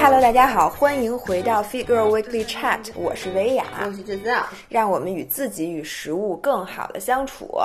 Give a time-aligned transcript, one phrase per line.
[0.00, 7.58] Hello，大家好，欢迎回到 Figure Weekly Chat，我是维雅，我是制造，让我们与自己与食物更好的相处。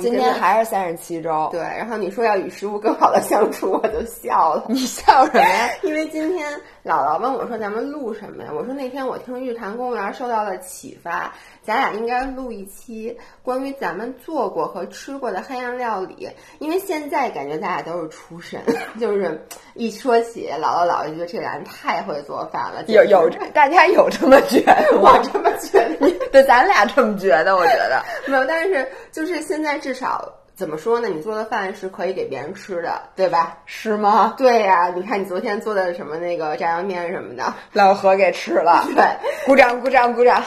[0.00, 4.64] 今天还是三十七周，对，然后你说要与食物更好的相处，我就笑了。
[4.68, 5.68] 你笑什么呀？
[5.82, 6.48] 因为今天
[6.82, 8.50] 姥姥问我说咱们录什么呀？
[8.54, 11.30] 我说那天我听玉潭公园受到了启发，
[11.62, 16.30] 咱俩应该录一期关于咱们做过和吃过的黑暗料理。
[16.58, 18.62] 因为现在感觉咱俩都是厨神，
[18.98, 22.82] 就是一说起姥姥姥爷，觉得这俩人太会做饭了。
[22.86, 24.74] 有有，大家有这么觉得？
[24.98, 28.44] 我这么觉得， 对，咱俩这么觉得，我觉得没有。
[28.46, 30.26] 但是就是现在至少
[30.60, 31.08] 怎么说呢？
[31.08, 33.56] 你做的饭是可以给别人吃的，对吧？
[33.64, 34.34] 是吗？
[34.36, 39.02] 对呀、你看你昨天做的什么那个炸酱面什么的，老何给吃了， 对，
[39.46, 40.44] 鼓掌鼓掌鼓掌。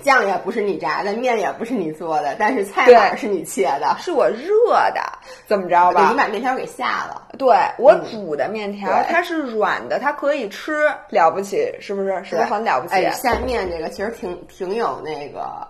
[0.00, 3.96] 酱也不是你炸的，面也不是你做的，但是菜对码是你切的。
[3.98, 4.46] 是我热
[4.94, 5.02] 的，
[5.48, 6.16] 怎么着，吧你？
[6.16, 7.48] 把面条给下了，对
[7.78, 12.10] 我煮的面条，对它是软的，它可以吃，了不起，是不是？
[12.22, 12.94] 是不是很了不起？
[12.94, 15.66] 哎，下面这个其实挺挺有那个，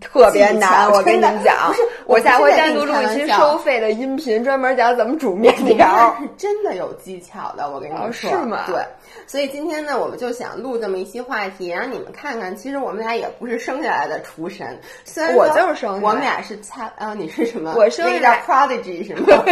[0.00, 6.14] 特别难，我跟你讲不是，我我下回单独录一期收费的音频，专门讲怎么煮面 条。
[6.20, 8.84] 是真的有技巧的，我跟你哦说，是吗对，
[9.26, 17.72] 所以今天呢，我们就想录这么一期话题，让你们看看，其实我们俩也不是生下来的厨神，虽然我就是生下来我们俩是恰，啊，你是什么？
[17.74, 19.26] 我生那个叫下来 prodigy 是吗？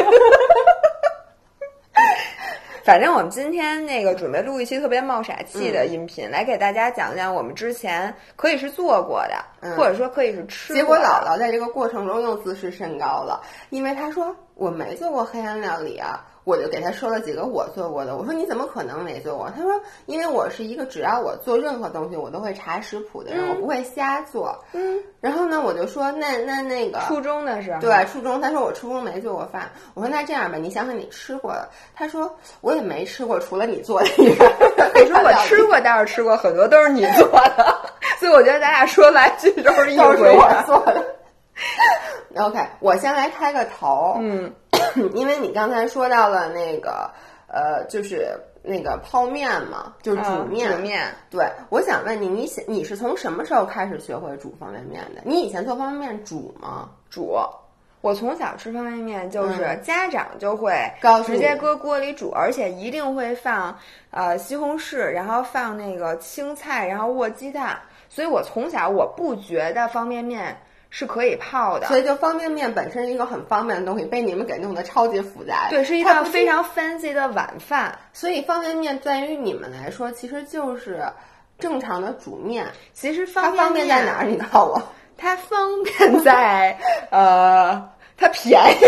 [2.87, 10.97] 反正我们今天那个准备录一期特别冒傻气的音频，来给大家讲讲我们之前可以是做过的，嗯或者说可以是吃结果。
[10.97, 18.16] 姥姥在这个过程中又自视甚高了，因为她说我没做过黑暗料理啊，我就给他说了几个我做过的。
[18.16, 19.50] 我说你怎么可能没做过？
[19.50, 19.72] 他说
[20.06, 24.56] 因为我是一个只要我做任何东西我都会查食谱的人，我不会瞎做。
[24.72, 29.69] 嗯，然后呢，我就说那那那个初中的时候，对，初中，他说我初中没做过饭。
[29.94, 31.69] 我说那这样吧，你想想你吃过的。
[31.97, 34.52] 他说我也没吃过，除了你做的以外。
[34.95, 37.77] 你说我吃过，倒是吃过很多都是你做的，
[38.20, 40.62] 所以我觉得咱俩说来去都是一都是回我儿。
[40.64, 41.05] 做的。
[42.36, 44.52] OK，我先来开个头，嗯，
[45.14, 47.11] 因为你刚才说到了那个
[47.48, 50.73] 呃，就是那个泡面嘛，就是煮嗯面。
[50.73, 51.14] 煮面。
[51.31, 55.23] 对，我想问你，你想你是从什么时候开始学会煮方便面的？
[55.25, 56.89] 你以前做方便面煮吗？
[57.11, 57.36] 煮。
[58.03, 60.73] 我从小吃方便面，就是嗯家长就会
[61.25, 63.77] 直接搁锅里煮，而且一定会放
[64.11, 67.77] 呃西红柿，然后放那个青菜，然后卧鸡蛋。
[68.09, 70.57] 所以我从小我不觉得方便面
[70.98, 75.67] 是可以泡的所，以就方便面本身是一个很方便的东西，被你们给弄得超级复杂。
[75.68, 77.98] 对，是一它不道非常 fancy 的晚饭。
[78.14, 81.06] 所以方便面在于你们来说，其实就是
[81.58, 82.67] 正常的煮面。
[82.95, 84.24] 其实方便方便在哪儿？
[84.24, 84.83] 你告诉我。
[85.18, 86.79] 它方便在
[87.11, 88.85] 呃，它便宜。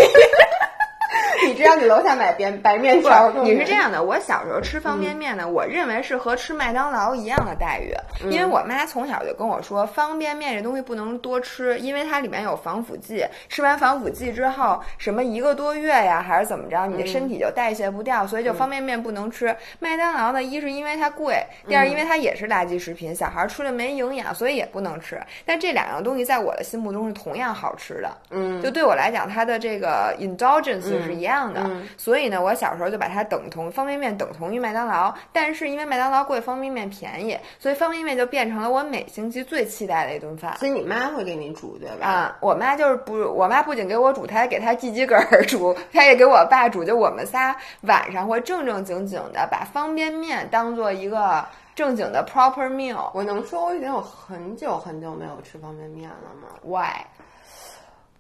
[1.47, 7.93] 你知道你楼下买白白面条，你是这样的，我小时候吃方便面呢，我认为是和吃麦当劳一样的待遇，
[8.31, 19.55] 因为我妈从小就跟我说，方便面这东西不能多吃，因为它里面有防腐剂，吃完防腐剂之后，什么一个多月呀，还是怎么着，你的身体就代谢不掉，所以就方便面不能吃。
[19.79, 25.21] 麦当劳呢，一是因为它贵，第二因为它也是垃圾食品，小孩吃了没营养，所以也不能吃。
[25.45, 35.13] 但这两样东西在我的心目中是同样好吃的，嗯，就对我来讲，它的这个 indulgence 是一样的，嗯所以呢，我小时候就把它等同方便面等同于麦当劳。
[35.33, 40.57] 但是因为麦当劳贵，方便面便宜，所以方便面就变成了我每星期最期待的一顿饭。
[40.59, 42.07] 所以你妈会给你煮对吧？
[42.07, 53.11] 啊，我妈就是不，我妈不仅给我煮，她还给她自己个儿煮，她也给我爸煮，就我们仨晚上会正正经经的把方便面当做一个正经的 proper meal。
[53.15, 57.05] 我能说我已经有很久很久没有吃方便面了吗？Why？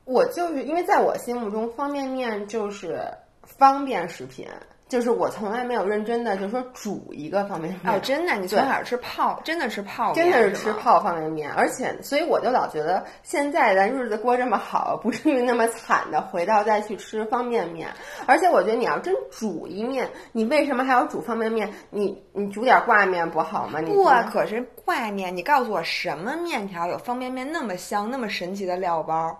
[0.08, 2.98] 我就是因为在我心目中，方便面就是
[3.42, 4.48] 方便食品，
[4.88, 7.94] 就是我从来没有认真的就说煮一个方便面。
[7.94, 17.86] 哦，真的，你从小吃泡，真的吃泡，真的是吃泡方便面，而且，所以我就老觉得现在咱日子过这么好，不至于那么惨的回到再去吃方便面。
[18.24, 21.70] 而且我觉得你要真煮一面，你为什么还要煮方便面？
[21.90, 23.78] 你你煮点挂面不好吗？
[23.80, 29.38] 你不啊，可是挂面，你告诉我什么面条有方便面那么香、那么神奇的料包？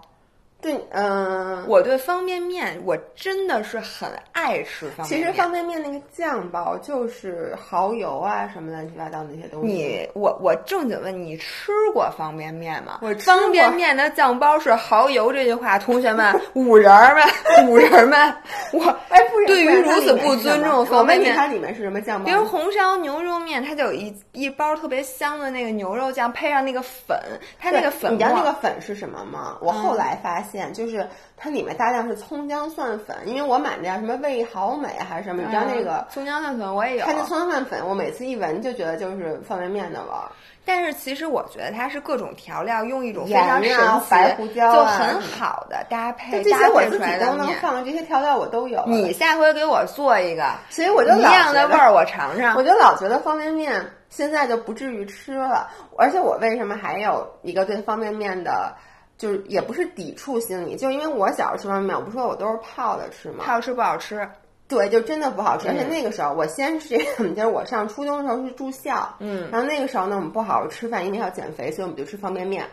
[0.60, 5.22] 对，嗯，我对方便面我真的是很爱吃方便面。
[5.22, 9.72] 其实方便面那个酱包就是蚝油啊什么乱七八糟那些东西。
[9.72, 12.99] 你我我正经问你吃过方便面吗？
[13.02, 18.37] 我方便面的酱包是蚝油这句话，同学们 五人儿们五人儿们，
[18.75, 22.25] 我哎，对于如此不尊重方便面，它里面是什么酱包？
[22.25, 27.16] 比如红烧牛肉面，它就有一一包特别香的那个牛肉酱，配上那个粉，
[27.61, 29.56] 它那个粉，你知道那个粉是什么吗？
[29.62, 30.48] 我后来发现。
[30.73, 31.06] 就是
[31.37, 37.05] 它里面大量是葱姜蒜粉，因为我买那叫什么味好美还是什么，你知道那个葱姜蒜粉我也有。
[37.05, 40.31] 它那葱姜蒜粉，我每次一闻就觉得就是方便面的味儿。
[40.65, 48.85] 但是其实我觉得它是各种调料用一种非常神奇、白胡椒就很好的搭配，这些我自己都能放，这些调料我都有。
[48.87, 52.55] 你下回给我做一个，所以我就一样的味儿我尝尝。
[52.55, 58.75] 我就老觉得方便面现在就不至于吃了，而且我为什么还有一个对方便面的？
[59.19, 63.44] 就是也不是抵触心理，就因为我小时候吃方便面，我不说我都是泡着吃嘛？
[63.44, 64.26] 泡吃不好吃，
[64.69, 65.67] 对，就真的不好吃。
[65.69, 66.97] 而且那个时候我先是，
[67.35, 72.65] 就是我上初中的时候是住校，嗯，然后那个时候呢，我们不好好吃饭，因为要减肥，所以我们就吃方便面，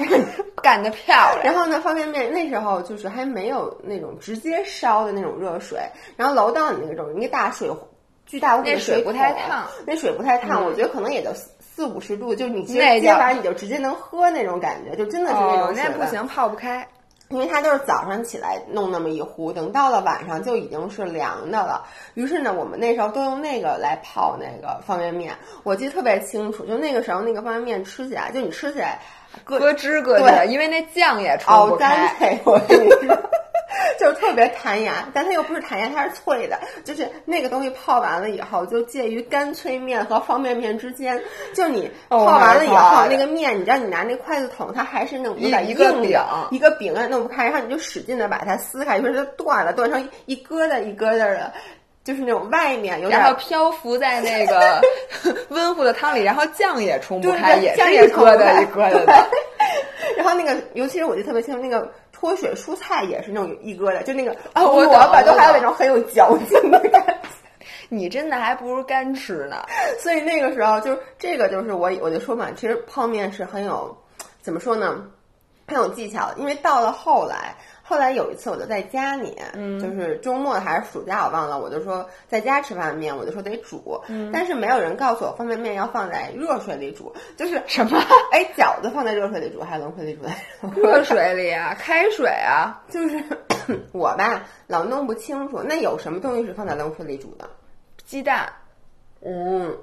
[0.62, 1.44] 干得漂亮。
[1.44, 5.80] 然后呢，方便面那时候就是还没有那种直接烧的那种热水，
[6.16, 7.68] 然后楼道里那种一个大水
[8.30, 11.30] 巨大无比的水不太烫，那水不太烫，我觉得可能也就。
[11.72, 16.86] 四五十度，就你直接接完你就直接能喝那种感觉，就真的是那种那不行，泡不开，
[17.30, 21.86] 因为它都是早上起来弄那么一壶，等到了晚上就已经是凉的了。
[22.12, 29.00] 于是呢，我们那时候都用那个来泡那个方便面，我记得特别清楚，就那个时候那个方便面吃起来，就你吃起来
[29.44, 32.38] 咯吱咯吱的，因为那酱也冲不开。
[32.44, 33.16] 我跟你说。
[33.98, 36.58] 就是特别弹牙，但它又不是弹牙，它是脆的。
[36.84, 41.20] 就是那个东西泡完了以后，就介于干脆面和方便面之间。
[41.54, 46.18] 就你泡完了以后，那个面，你知道你拿那筷子捅，它还是那种有点一个饼，
[46.50, 51.52] 一个饼也弄不开，然后你就使劲的把它撕开，就是断了，断成一疙瘩一疙瘩的，
[52.02, 53.20] 就是那种外面有点。
[53.20, 54.80] 然后漂浮在那个
[55.50, 59.28] 温乎的汤里，然后酱也冲不开，也是一疙瘩一疙瘩的。
[60.16, 61.90] 然后那个，尤其是我就特别清楚，那个。
[62.20, 67.16] 脱水蔬菜也是那种一疙瘩，就那个萝卜都还有那种很有嚼劲的感觉。
[67.88, 69.64] 你真的还不如干吃呢。
[69.98, 73.96] 所以那个时候，就是这个，就是我我就说嘛，其实泡面是很有
[74.42, 75.02] 怎么说呢，
[75.66, 76.34] 很有技巧的。
[76.36, 77.54] 因为到了后来。
[77.90, 79.36] 后来有一次，我就在家里，
[79.80, 81.58] 就是周末还是暑假，我忘了。
[81.58, 84.00] 我就说在家吃方便面，我就说得煮，
[84.32, 87.98] 但是没有人告诉我方便面要放在热水里煮，就是什么？
[88.30, 90.36] 哎，饺子放在热水里煮还是冷水里煮来
[90.76, 93.20] 热水里啊，开水啊，就是
[93.90, 95.60] 我吧，老弄不清楚。
[95.60, 97.50] 那有什么东西是放在冷水里煮的？
[98.04, 98.52] 鸡蛋，
[99.20, 99.76] 嗯，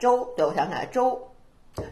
[0.00, 1.29] 粥，对，我想起来粥。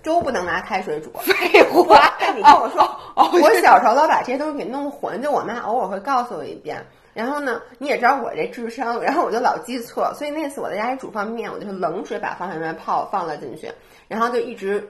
[0.03, 2.15] 粥不能拿开水煮， 废话。
[2.35, 6.85] 你听我说，我小时候老把这些东西给弄混，就我妈偶尔会告诉我一遍。
[7.15, 10.13] 然后呢，你也知道我这智商，然后我就老记错。
[10.15, 13.73] 所以那次我在家里煮方便面，我就冷水把方便面泡放了进去，
[14.07, 14.89] 然后就一直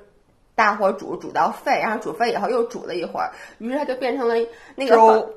[0.54, 4.34] 大火煮，煮到沸，然后煮沸以后又煮了一会儿，于是它就变成了
[4.74, 5.34] 那个粥，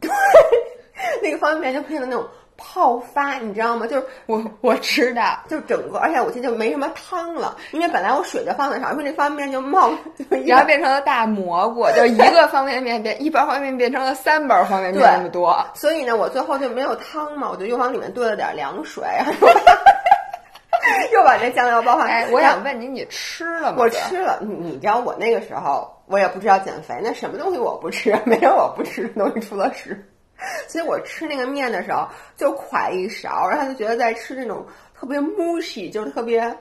[1.22, 2.26] 那个方便面就变成那种。
[2.56, 3.86] 泡发，你知道吗？
[3.86, 19.04] 就是我我知道，就整个，而且我记得就没什么汤了，因为本来我水就放的少，因为那方便面就冒，就然后变成了大蘑菇， 就一个方便面变一包方便面变成了三包方便面那么多， 所以呢，我最后就没有汤嘛，我就又往里面兑了点凉水，
[21.12, 22.06] 又把这酱料包放。
[22.06, 23.78] 哎，我想问你，你吃了吗？
[23.80, 28.16] 我吃了，你你知道我那个时候我也不知道减肥，那什么东西我不吃？
[28.24, 30.08] 没有我不吃的东西，除了屎。
[30.68, 34.66] 所以我吃那个面的时候，就㧟一勺，然后就觉得在吃那种
[34.98, 36.54] 特别 mushy，就是特别。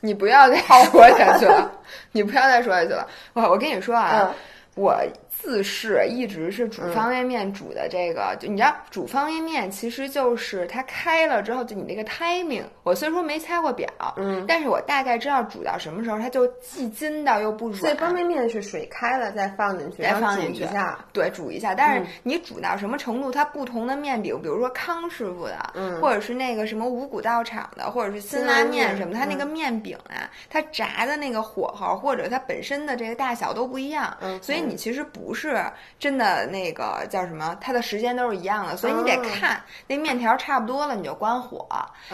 [0.00, 1.70] 你不要再说下去了，
[2.12, 3.06] 你不要再说下去了。
[3.32, 4.34] 我我跟你说啊，
[4.74, 4.96] 我。
[5.40, 12.64] 自是一直是煮方便面煮的这个，就你知道煮方便面其实就是它开了之后，就你那个 timing。
[12.82, 17.80] 我虽说没猜过表，嗯，但是我大概知道煮到什么时候，它就既筋道又不软。
[17.80, 21.74] 所以方便面是水开了再放进去，再放进去一下，对，煮一下。
[21.74, 35.64] 但是你煮到什么程度，它不同的面饼，比如说康师傅的，嗯，或者是那个什么五谷道场的，或者是辛拉面什么，它那个面饼啊，它炸的那个火候或者它本身的这个大小都不一样，嗯，所以你其实不是。
[35.98, 37.56] 真的那个叫什么？
[37.60, 41.66] 它的时间都是一样的，所以你得看那面条差不多了，你就关火。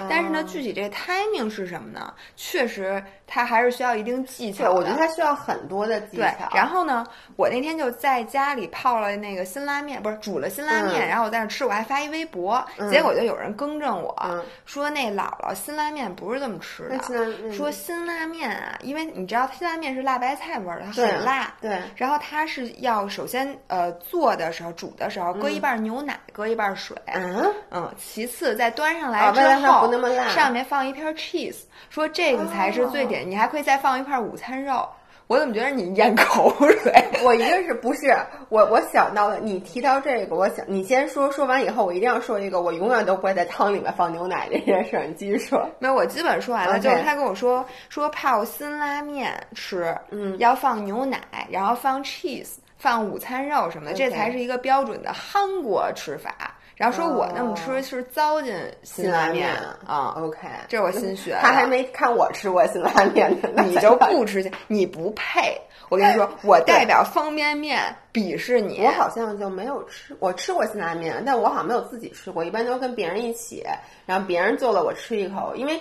[0.08, 2.12] 但是呢，具体这 timing 是什么呢？
[2.36, 4.72] 确实，它还是需要一定技巧。
[4.72, 6.48] 我觉得它需要很多的技巧。
[6.54, 14.16] 然后呢，我那天就在家里泡了那个辛拉面，不是煮了辛拉面，然后我在那吃，我还发一微博，结果就有人更正我
[14.64, 21.52] 说那姥姥辛拉面不是这么吃的，说辛拉面啊，因为你知道辛拉面是辣白菜味儿的，很辣。
[21.60, 21.78] 对。
[21.96, 26.96] 然后它是要要首先呃做的时候煮的时候搁一半牛奶，搁一半水。
[27.06, 34.88] 嗯嗯，其次再端上来之后不那么辣，上面放一片 cheese，说这个才是最点，你还可以再放一块午餐肉。
[35.26, 36.92] 我怎么觉得你咽口水？
[37.24, 38.14] 我一个是不是
[38.50, 45.66] 我我想到了，你提到这个，我想你先说，说完以后我一定要说一个，我永远都不会在汤里面放牛奶这件事儿，你继续说。
[45.78, 46.78] 没有，我基本说完了。
[46.78, 51.18] 就是他跟我说说泡辛拉面吃，嗯要放牛奶，
[51.48, 56.53] 然后放 cheese，放午餐肉什么的这才是一个标准的韩国吃法。
[56.76, 59.50] 然后说我那么吃哦是糟践辛拉面
[59.86, 60.14] 啊。
[60.16, 65.60] OK，这我新学的他还没看我吃过辛拉面呢， 你就不吃，你不配。
[65.90, 68.80] 我跟你说，我代表方便面鄙视你。
[68.82, 73.62] 我好像就没有吃，我吃过辛拉面，但我好像没有自己吃过，一般都跟别人一起，
[74.06, 75.78] 然后别人做了我吃一口，因为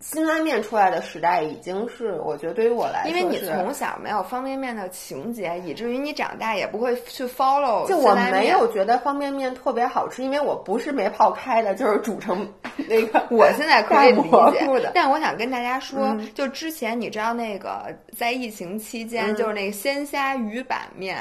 [0.00, 7.86] 辛拉面出来的时代已经是，我觉得对于我来说因为你从小没有方便面的情节，以至于你长大也不会去 follow。
[7.88, 12.46] 就我没有，觉得方便面特别好吃，因为我不是没泡开的，就是煮成
[12.86, 13.22] 那个。
[13.34, 14.22] 我现在可以理
[14.52, 21.16] 解，但我想跟大家说，嗯就之前你知道那个在疫情期间，嗯就是那个鲜虾鱼板面，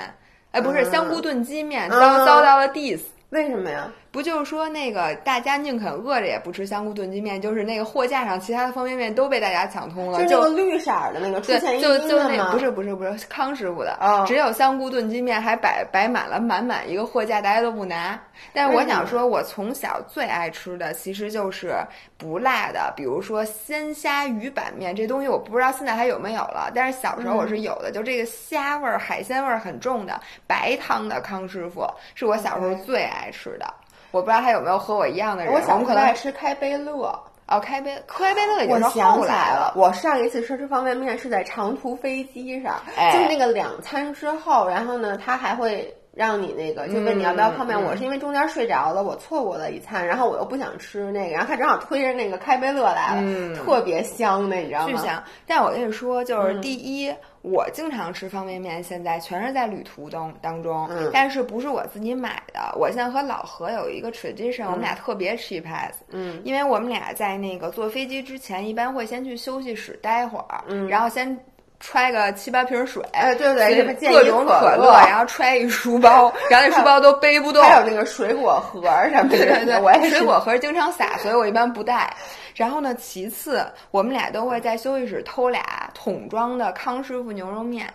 [0.51, 3.01] 哎，不是嗯香菇炖鸡面，嗯遭遭到了 diss。
[3.30, 3.89] 为什么呀？
[4.13, 12.20] 不就是说那个大家宁肯饿着也不吃香菇炖鸡面，就是那个货架上其他的方便面都被大家抢通了，就那个绿色儿的那个出对，现就就？
[12.20, 18.20] 那不是不是不是康师傅的，哦只有香菇炖鸡面还摆摆满了满满一个货架，大家都不拿。
[18.53, 21.75] 但是我想说，我从小最爱吃的其实就是
[22.15, 33.65] 不辣的，比如说鲜虾鱼板面这东西，我不知道现在还有没有了，但是小时候我是有的，就这个虾味儿、海鲜味儿很重的白汤的康师傅是我小时候最爱吃的。
[34.13, 37.20] 我不知道还有没有和我一样的人，我小时候爱吃开杯乐。
[37.46, 39.74] 哦，开杯开杯乐已我经是后想起来了。
[39.75, 47.77] 我上一次吃吃方便面是在长途飞机上，哎就是那个两餐之后，然后呢，他还会让你那个就问你要不要泡面。
[47.77, 54.88] 嗯我是因为中间睡着了，我错过了一餐，然后我又不想吃那个，然后他正好推着那个开杯乐来了，嗯特别香的，你知道吗？
[54.88, 55.22] 巨香。
[55.46, 57.13] 但我跟你说，就是嗯第一，
[57.44, 62.74] 我经常吃方便面，现在全是在旅途当当中，嗯但是不是我自己买的。
[62.80, 71.38] 我现在和老何有一个 tradition，、我们俩特别 cheap ass，嗯，因为我们俩在那个坐飞机之前，一般会先去休息室待会儿，嗯然后先。
[71.86, 82.12] 揣个七八瓶水，哎对对随什么各种可乐乐，然后揣一书包，然后那书包都背不动，还有那个水果盒什么的，对 对对，我也水果盒经常撒，所以我一般不带。
[82.56, 85.62] 然后呢，其次我们俩都会在休息室偷俩
[85.94, 87.92] 桶装的康师傅牛肉面，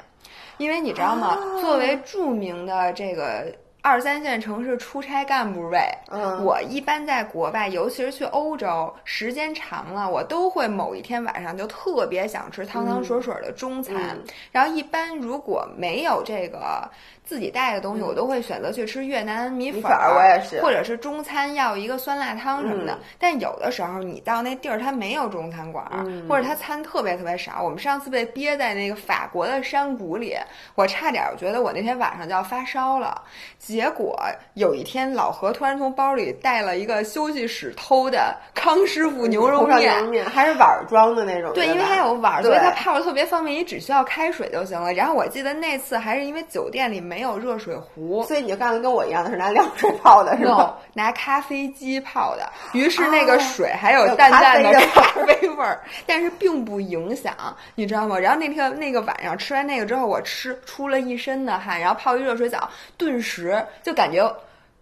[0.59, 1.39] 因为你知道吗？
[1.41, 3.47] 哦作为著名的这个。
[3.81, 5.81] 二三线城市出差干部位，
[6.11, 13.97] 嗯我一般在国外，尤其是去欧洲，时间长了，我都会某一天晚上就特别想吃汤汤水水的中餐。
[13.97, 16.91] 嗯然后一般如果没有这个
[17.29, 22.95] 自己带的东西，我都会选择去吃越南米粉儿我也是或者是中餐要一个酸辣汤什么的。
[22.95, 27.63] 嗯但有的时候你到那地儿，它没有中餐馆儿，嗯或者它餐特别特别少。
[27.63, 30.35] 我们上次被憋在那个法国的山谷里，
[30.75, 33.21] 我差点儿觉得我那天晚上就要发烧了。
[33.59, 34.19] 结果
[34.55, 44.93] 有一天，老何突然从包里带了一个休息室偷的康师傅牛肉面还是碗儿装的那种，对，吧因为它有碗儿，所以它泡的特别方便，你只需要开水就行了。
[44.93, 50.75] 然后我记得那次还是因为酒店里没有热水壶，所以你就干的跟我一样的是拿凉水泡的是 no 吗？
[50.95, 57.35] 拿咖啡机泡的，于是那个哦水还有有淡淡的咖咖啡味儿，但是并不影响，
[57.75, 58.19] 你知道吗？
[58.19, 64.33] 然后那天那个晚上吃完那个之后，我吃出了一身的汗，然后泡一热水澡，顿时就感觉。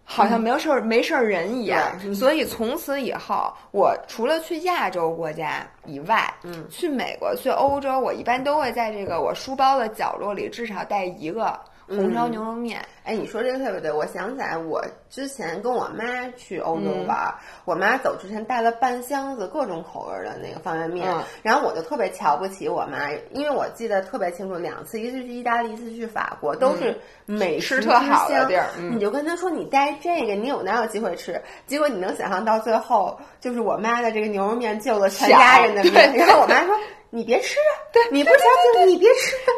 [0.09, 12.81] 好像没有事儿、没事儿人一样，对所以从此以后，我除了去亚洲国家以外，嗯，去美国、去欧洲，我一般都会在这个我书包的角落里至少带一个红烧嗯牛肉面。
[13.05, 16.05] 哎，你说这个特别对，我想起来，我之前跟我妈
[16.37, 31.41] 去欧洲嗯玩儿，我妈走之前带了半箱子各种口味儿的那个方便面，嗯然后我就特别瞧不起我妈，因为我记得特别清楚，两次，一次去意大利，一次去法国，都是美食特好的地儿嗯你就跟她说你带这个，你有哪有机会吃？
[31.67, 36.75] 结果你能想象到最后，就是我妈的这个牛肉面救了全家人的命，对然后我妈说。
[37.17, 37.73] 你别吃啊！
[37.91, 38.39] 对，你不相
[38.75, 39.35] 信，你别吃。
[39.37, 39.49] 啊。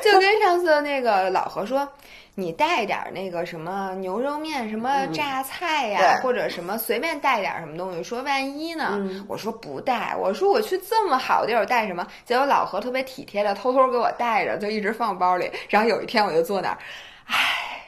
[0.00, 1.86] 对就跟上次那个老何说，
[2.36, 8.90] 你带点儿那个什么牛肉面、什么榨菜呀、对或者什么随便带点儿什么东西，说万一呢？
[8.92, 12.06] 嗯我说不带，我说我去这么好的地儿带什么？
[12.24, 15.50] 结果老何特别体贴的偷偷给我带着，就一直放包里。
[15.68, 16.78] 然后有一天我就坐那儿，
[17.26, 17.82] 唉。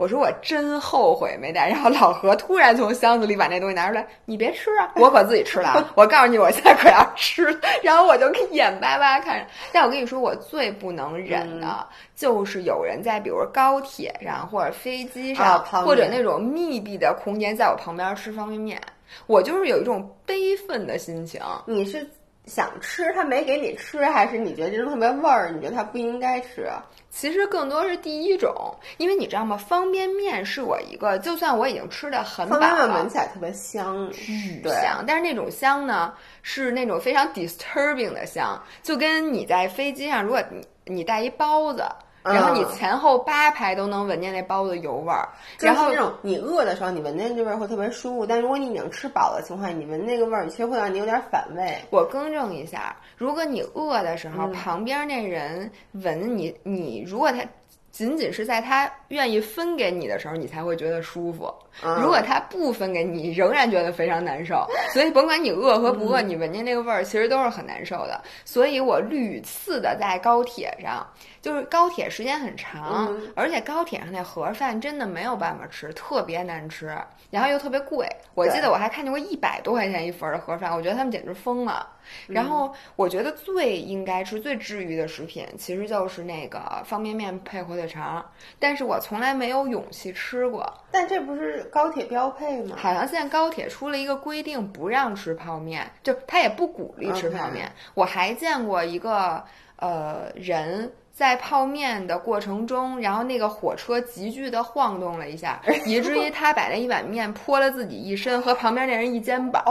[0.00, 1.68] 我说我真后悔没带。
[1.68, 5.88] 然后老何突然从箱子里把那东西拿出来，你别吃啊，我可自己吃了啊！
[5.94, 7.44] 我告诉你，我现在可要吃。
[7.82, 9.46] 然后我就眼巴巴看着。
[9.70, 18.80] 但我跟你说，我最不能忍的就是有人在，比如高铁上或者飞机上，或者那种密闭的空间，在我旁边吃方便面，
[19.26, 21.38] 我就是有一种悲愤的心情。
[21.66, 22.08] 你是？
[22.50, 25.50] 想吃他没给你吃，还是你觉得这种特别味儿？
[25.52, 26.68] 你觉得他不应该吃？
[27.08, 28.52] 其实更多是第一种，
[28.98, 29.56] 因为你知道吗？
[29.56, 35.04] 方便面是我一个，就算我已经吃的很饱了，方便面闻起来特别香，巨香。
[35.06, 41.84] 但是那种香呢，是那种非常 disturbing 的香，就跟你在飞机上，如果你你带一包子。
[42.22, 48.26] 然后你前后八排都能闻见那包子油味儿，然后那种你饿的时候，你闻那这味儿会特别舒服。
[48.26, 51.76] 但如果你已经吃饱了情况下，你闻那个味儿，其实会让你有点反胃。
[51.90, 57.44] 我更正一下，如果你饿的时候，旁边那人闻你，你如果他。
[57.92, 61.52] 仅仅是在他愿意分给你的时候，你才会觉得舒服。
[62.00, 64.64] 如果他不分给你，仍然觉得非常难受。
[64.94, 68.22] 所以甭管你饿和不饿，你闻见那个味儿，其实都是很难受的。
[68.44, 71.04] 所以我屡次的在高铁上，
[71.42, 76.94] 就是高铁时间很长，而且高铁上那盒饭真的没有办法吃，特别难吃，
[77.30, 78.06] 然后又特别贵。
[78.34, 81.88] 我记得我还看见过一百多块钱一份的盒饭，我觉得他们简直疯了。
[82.26, 88.24] 然后我觉得最应该吃、最治愈的食品，其实就是那个方便面配火腿肠。
[88.58, 90.70] 但是我从来没有勇气吃过。
[90.90, 92.76] 但这不是高铁标配吗？
[92.78, 97.70] 好像现在高铁出了一个规定，不让吃泡面，就他也不鼓励吃泡面。
[97.94, 99.42] 我还见过一个
[99.76, 100.92] 呃人。
[101.12, 109.62] 在泡面的过程中，然后那个火车急剧的晃动了一下， 以至于他把那一碗面泼了自己一身和旁边那人一肩膀，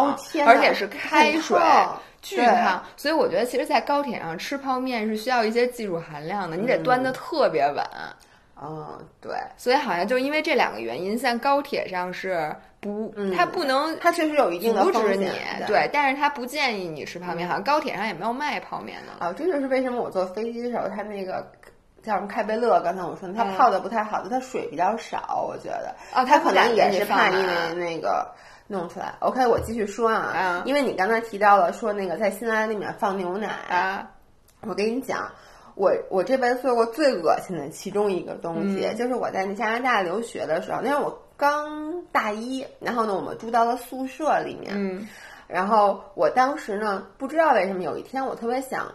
[0.45, 1.59] 而且是开水，
[2.21, 2.83] 巨烫。
[2.95, 7.83] 所以我觉得，其实，在高铁上吃泡面是需要一些技术含量的，你得端的特别稳。
[7.93, 8.07] 嗯，
[9.21, 9.31] 对。
[9.57, 12.55] 所以好像就因为这两个原因，在高铁上是。
[12.81, 15.29] 不，它不能，它确实有一定的阻止你，
[15.67, 19.25] 对，但是它不建议你吃泡面，好像高铁上也没有卖泡面的。
[19.25, 21.45] 啊，这就是为什么我坐飞机的时候，它那个
[22.01, 25.93] 叫什么开贝乐，刚才我说它泡的不太好，它水比较少，我觉得。
[26.13, 28.25] 哦，它可能也是怕因为那个
[28.67, 29.13] 弄出来。
[29.19, 34.09] OK，我继续说啊，因为你刚才提到了说那个在新安里面放牛奶啊，
[34.61, 35.29] 我跟你讲，
[35.79, 41.17] 我我这辈子做过最恶心的其中一个东西，就是我在加拿大留学的时候，那是我。
[41.39, 44.73] 刚大一，然后呢，我们住到了宿舍里面。
[44.75, 45.07] 嗯，
[45.47, 48.91] 然后我当时呢，不知道为什么有一天我特别想。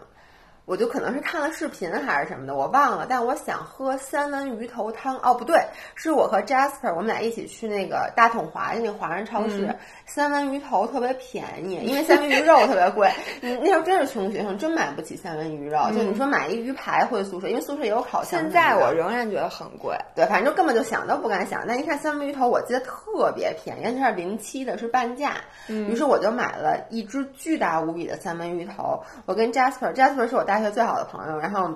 [0.65, 3.05] 我就可能是看了视频还是什么的，我忘了。
[3.07, 5.15] 但我想喝三文鱼头汤。
[5.19, 9.73] 哦，不对，是我和 Jasper 我们俩一起去那个大统华那个华人超市，
[10.07, 13.11] 三文鱼头特别便宜，因为三文鱼肉特别贵。
[13.41, 15.79] 你那时候真是穷学生，真买不起三文鱼肉。
[15.93, 18.41] 就你说买一鱼排回宿舍，因为宿舍也有烤箱。
[18.41, 19.95] 现在我仍然觉得很贵。
[20.15, 21.63] 对，反正根本就想都不敢想。
[21.67, 25.33] 但一看三文鱼头，我记得特别便宜，它是零七的，是半价。
[25.67, 28.99] 于是我就买了一只巨大无比的三文鱼头。
[29.27, 30.54] 我跟 Jasper，Jasper 是我大。
[30.55, 31.69] 大学最好的朋友，然后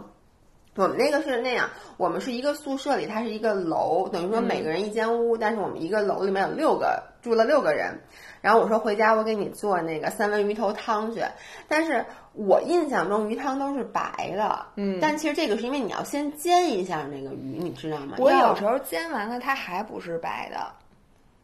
[0.77, 7.99] 我们那个是那样，我们是一个宿舍里，它是一个楼，等于说每个人一间屋，但是我们一个楼里面有六个住了六个人。
[8.39, 11.21] 然后我说回家我给你做那个三文鱼头汤去，
[11.67, 18.15] 但是我印象中鱼汤都是白的，嗯，但其实这个是因为你要先煎一下那个鱼，你知道吗？
[18.17, 20.71] 我有时候煎完了它还不是白的。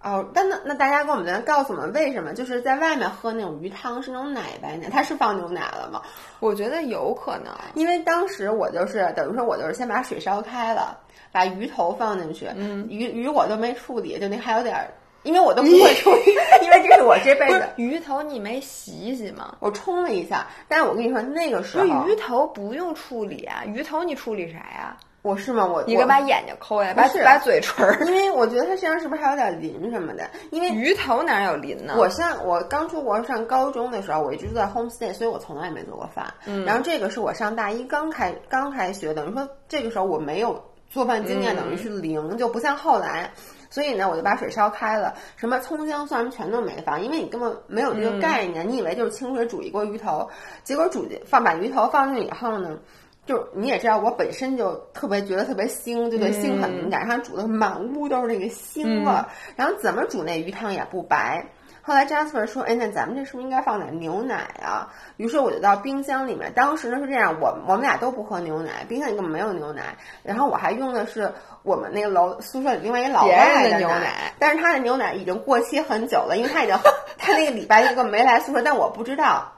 [0.06, 6.00] 哦，但那那大家跟我们来告诉我们为什么就是在外面喝那种鱼汤是那种奶白奶，它是放牛奶了吗？
[6.40, 10.96] 我觉得有可能，因为当时我就是等于说我就是先把水烧开了，
[11.32, 19.56] 把鱼头放进去，嗯，鱼鱼我都没处理，就那还有点儿，因为我都不会处理， 因为这是我这辈子鱼头你没洗洗吗？
[19.60, 24.96] 我冲了一下，但是我跟你说那个时候鱼头不用处理啊，鱼头你处理啥呀？
[25.26, 25.66] 我是吗？
[25.66, 30.30] 我你给把眼睛抠下来，把把嘴唇儿，因为我觉得它身上是不是还有点鳞什么的？
[30.52, 31.96] 因为鱼头哪有鳞呢？
[31.98, 36.32] 我上我刚出国上高中的时候，我一直住在 homestay，所以我从来没做过饭。
[36.46, 43.32] 嗯，然后这个是我上大一刚开刚开学，等于说这个时候我没有做饭经验，等于是零，就不像后来。
[43.72, 50.30] 所以呢，我就把水烧开了，什么葱姜蒜全都没放，因为你根本没有这个概念，你以为就是清水煮一锅鱼头，
[50.64, 52.78] 结果煮放把鱼头放进去以后呢？
[53.26, 57.08] 就你也知道，我本身就特别觉得特别腥，就对腥很敏感。
[57.08, 61.46] 然后煮的满屋都是那个腥味儿，然后怎么煮那鱼汤也不白。
[61.88, 66.52] 后来 Jasper 说：“哎，那咱们这是不是应该放点牛奶啊？”于是我就到冰箱里面。
[66.56, 69.96] 当时呢是这样，我我们俩都不喝牛奶，冰箱里根本没有牛奶。
[70.24, 76.76] 然后我还用的是我们那个楼宿舍里另外一老外的牛奶，但是他的牛奶已经过期很久了，因为他已经
[77.20, 79.52] 他那个礼拜一个没来宿舍，但我不知道。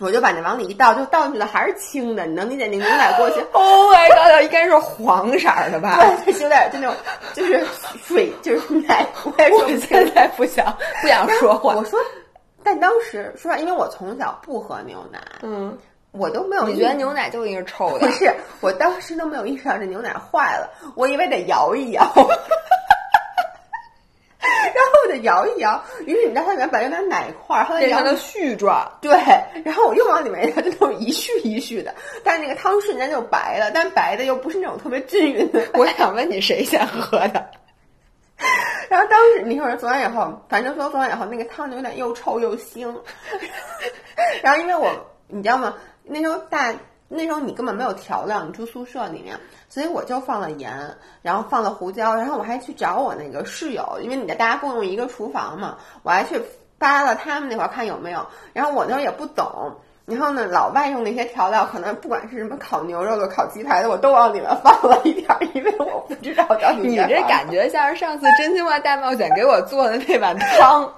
[0.00, 3.40] 我就把那往里一倒，就倒进去的还是清的，你能理解那牛奶过去？
[3.52, 5.98] Oh my god，应该是黄色的吧？
[6.24, 6.96] 对，就有点就那种，
[7.34, 7.66] 就是
[8.04, 9.04] 水，就是奶。
[9.24, 11.74] 我现在不想不想说话。
[11.74, 11.98] 我说，
[12.62, 15.76] 但当时说实话，因为我从小不喝牛奶，嗯，
[16.12, 16.68] 我都没有。
[16.68, 18.06] 你觉得牛奶就应该是臭的？
[18.06, 22.04] 不是，我当时都没有意识到这牛奶坏了，我以为得摇一摇。
[24.40, 28.88] 然后我就摇一摇，于是你知道它里面本来有点奶块，后来变成了絮状。
[29.00, 29.10] 对，
[29.64, 35.60] 然后我又往里面它就那种一絮一絮的，但是那个汤瞬间就白了，但白的又不是那种特别均匀的。
[35.74, 37.50] 我想问你谁先喝的？
[38.88, 42.94] 然后当时你说做完以后，反正说做完以后那个汤就有点又臭又腥。
[44.42, 44.88] 然后 因为我
[45.26, 45.74] 你知道吗？
[46.04, 46.72] 那时候大。
[47.08, 56.40] 那时候你根本没有调料，你住宿舍里面，所以我就放了盐，然后放了胡椒，然后我还去找我那个室友，因为你的大家共用一个厨房嘛，我还去
[56.78, 59.74] 扒了他们那块看有没有，然后我那时候也不懂。
[60.08, 66.78] 然后呢，老外用那些调料，可能不管是什么烤牛肉的、烤鸡排的，我都往里面放了一点儿，因为我不知道到底。
[66.80, 70.90] 你这感觉像是上次真心话大冒险给我做的那碗汤，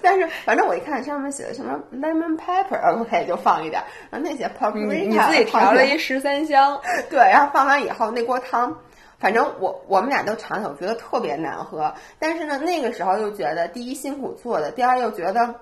[0.00, 8.74] 但 是反正我一看上面写的什么 lemon pepper，OK 就放一点儿，然后那些 paprika，你自己调了一十三香，对，然后放完以后那锅汤，
[9.18, 15.54] 反正我我们俩都尝了，我觉得特别难喝，但是呢，那个时候又觉得第一辛苦做的，第二又觉得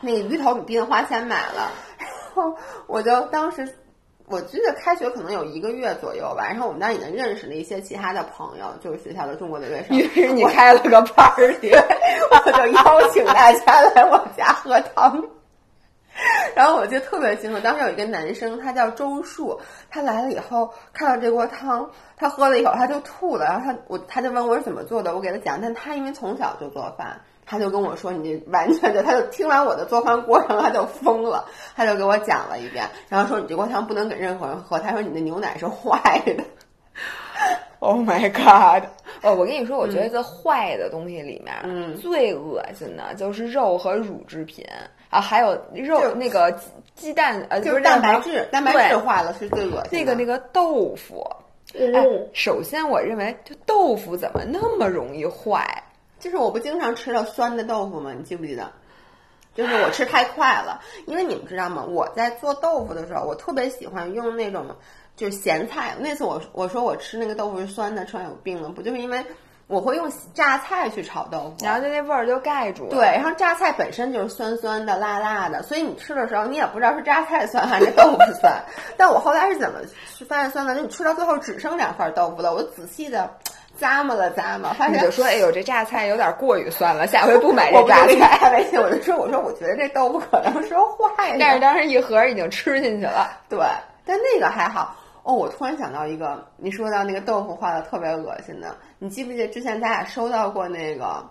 [0.00, 1.72] 那个鱼头你毕竟花钱买了。
[2.34, 2.54] 后
[2.86, 3.66] 我就当时，
[4.26, 9.98] 我记得开学可能有一个月左右吧，然后我们当时已经认识了一些其他的朋友，就是学校的中国留学生。
[9.98, 11.72] 于是你开了个 party，
[12.30, 15.24] 我就邀请大家来我家喝汤。
[16.54, 27.20] 然后我记得特别清楚，当时有一个男生，他叫周树，他来了以后看到这锅汤，他喝了一口他就吐了，然后他我他就问我是怎么做的，我给他讲，但他因为从小就做饭。
[27.46, 29.02] 他就跟我说：“你完全就……
[29.02, 31.44] 他就听完我的做饭过程，他就疯了。
[31.74, 36.44] 他就给我讲了一遍，然后说：‘你这锅汤不能给任何人喝。’他说：‘你的牛奶是坏的。
[37.80, 38.86] ’Oh my god！
[39.22, 44.62] 哦，我跟你说，我觉得这坏的东西里面，嗯，最恶心的就是肉和乳制品
[45.08, 46.54] 啊，还有肉那个
[46.94, 49.98] 鸡蛋，呃，就是蛋白质，蛋白质坏了是最恶心。
[49.98, 51.26] 那个那个豆腐，
[51.74, 55.66] 哎，首先我认为，就豆腐怎么那么容易坏？
[56.20, 58.12] 就是我不经常吃了酸的豆腐吗？
[58.16, 58.70] 你记不记得？
[59.52, 61.84] 就是我吃太快了，因为你们知道吗？
[61.84, 64.64] 我在做豆腐的时候，我特别喜欢用那种
[65.16, 65.96] 就是咸菜。
[65.98, 69.26] 那次我我说我吃那个豆腐是酸的，吃完有病了，不就是因为
[69.66, 72.90] 我会用榨菜去炒豆腐，然后就那味儿就盖住了。
[72.90, 78.62] 对，然后榨菜本身就是酸酸的、辣辣的，所以你吃的时候你也不知道是榨菜酸还是豆腐酸。
[78.96, 79.80] 但我后来是怎么
[80.28, 80.76] 发现酸的？
[80.76, 83.28] 就你吃到最后只剩两块豆腐了，我仔细的。
[83.80, 93.30] 咂摸了咂摸，你就说：“哎呦，这榨菜有点过于酸了，下回不买这榨菜。”开微信，我就说：“我说，我觉得这豆腐可能是坏的。”但是当时一盒已经吃进去了。
[93.48, 93.58] 对，
[94.04, 94.94] 但那个还好。
[95.22, 101.28] 哦，我突然想到一个，你说到那个豆腐坏的特别恶心的，你记不记得之前咱俩收到过那个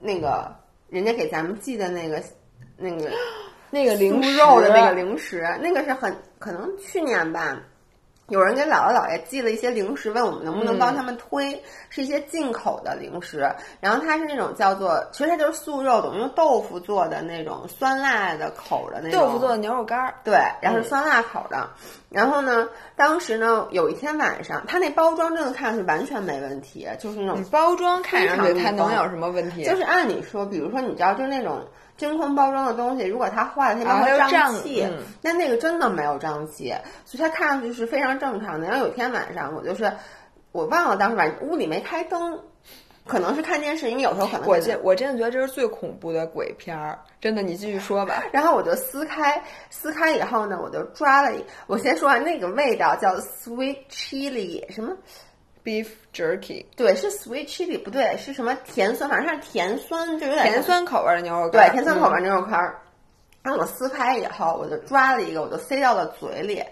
[0.00, 0.54] 那个
[0.88, 2.22] 人家给咱们寄的那个
[2.76, 3.10] 那个
[3.70, 5.46] 那个零肉的那个零食？
[5.60, 7.56] 那个是很可能去年吧。
[8.32, 13.46] 有人给姥姥姥爷寄了一些零食，问我们能不能帮他们推，是一些进口的零食。
[13.78, 19.20] 然后它是那种叫做，其实它就是素肉，等于用豆腐做的那种酸辣的口的那种。
[19.20, 21.68] 豆腐做的牛肉干儿，对，然后是酸辣口的。
[22.08, 22.66] 然后呢，
[22.96, 29.62] 当时呢，有一天晚上，它那包装真的看上去完全没问题，就是那种包装看上去它能有什么问题？
[29.62, 31.60] 就是按理说，比如说你知道，就是那种。
[31.96, 34.86] 真空包装的东西，如果它坏了，它会胀气。
[35.20, 36.74] 那那个真的没有胀气，
[37.04, 38.66] 所以它看上去是非常正常的。
[38.66, 39.92] 然后有天晚上，我就是
[40.50, 42.38] 我忘了当时晚屋里没开灯，
[43.06, 46.98] 可能是看电视，因为有时候可能我真我真的觉得这是最恐怖的鬼片儿。
[47.20, 48.24] 真的，你继续说吧。
[48.32, 54.92] 然后我就撕开，撕开以后呢，我就抓了一，我先说完那个味道叫 sweet chili 什么。
[55.64, 59.08] Beef jerky，对，是 sweet chili，不对，是什么甜酸？
[59.08, 61.68] 反正它是甜酸，就有点甜酸口味的牛肉干。
[61.68, 62.74] 对，甜酸口味牛肉干。
[63.42, 66.62] 然后我撕开以后，我就抓了一个，我就塞到了嘴里。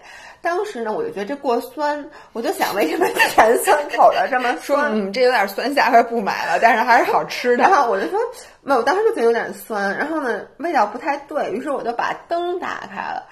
[0.41, 4.77] 当时呢，我就觉得这过酸，我就想为什么 甜酸口的这么说？
[4.77, 6.59] 嗯，这有点酸，下回不买了。
[6.61, 7.63] 但是还是好吃的。
[7.63, 8.19] 然后我就说，
[8.61, 9.97] 没有，我当时就觉得有点酸。
[9.97, 13.27] 然后呢，味道不太对于是，我就把灯打开了。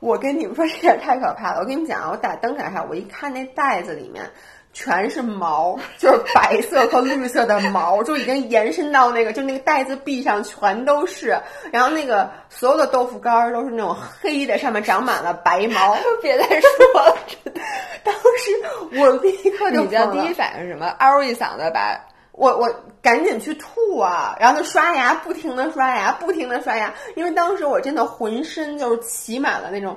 [0.00, 1.60] 我跟你们说，这也太可怕了。
[1.60, 4.24] 我跟你讲啊，我打灯打开，我一看那袋子里面。
[4.78, 11.36] 全是毛，就是白色和绿色的毛，就已经延伸到那个，就那个袋子壁上全都是。
[11.72, 15.96] 然后那个所有的豆腐干儿都是那种黑的，上面长满了白毛。
[16.22, 17.18] 别再说了，
[18.04, 20.86] 当时我立刻就你的第一反应是什么？
[21.00, 21.98] 嗷一嗓子把
[22.30, 29.96] 我我赶紧去吐啊，然后就刷牙，不停的刷牙，不停的刷牙，因为当时我真的浑身就是起满了那种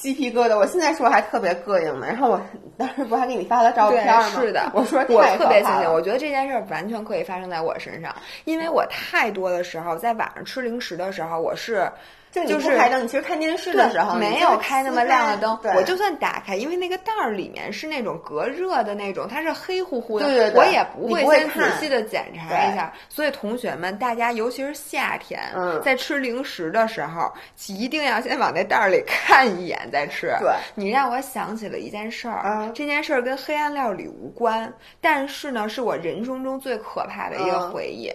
[0.00, 2.06] 鸡皮疙瘩，我现在说还特别膈应呢。
[2.06, 2.40] 然后我
[2.78, 4.22] 当时不还给你发了照片吗？
[4.30, 11.90] 是的，我说我特别庆幸，我觉得这件事完全可以发生在我身上，因为我太多的时候在晚上吃零食的时候，我是。
[12.30, 15.58] 就你不开灯，你其实看电视的时候没有开那么亮的灯。
[15.74, 22.92] 我就算打开，因为那个袋儿里面是那种隔热的那种，它是黑乎乎的，我也不会先仔细的检查一下。
[23.08, 25.40] 所以同学们，大家尤其是夏天，
[25.82, 27.32] 在吃零食的时候，
[27.66, 30.28] 一定要先往那袋儿里 看一眼再吃。
[30.40, 38.12] 对，你让我想起了一件事儿，这件事儿跟黑暗料理无关，但是呢，是我人生中最可怕的一个回忆。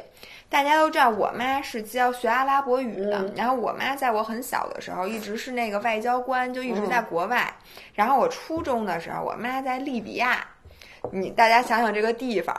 [0.49, 3.29] 大家都知道，我妈是教学阿拉伯语的。
[3.35, 7.53] 然后我妈在我很小的时候，一直是那个外交官，就一直在国外。
[7.93, 10.45] 然后我初中的时候，我妈在利比亚。
[11.11, 12.55] 你大家想想这个地方。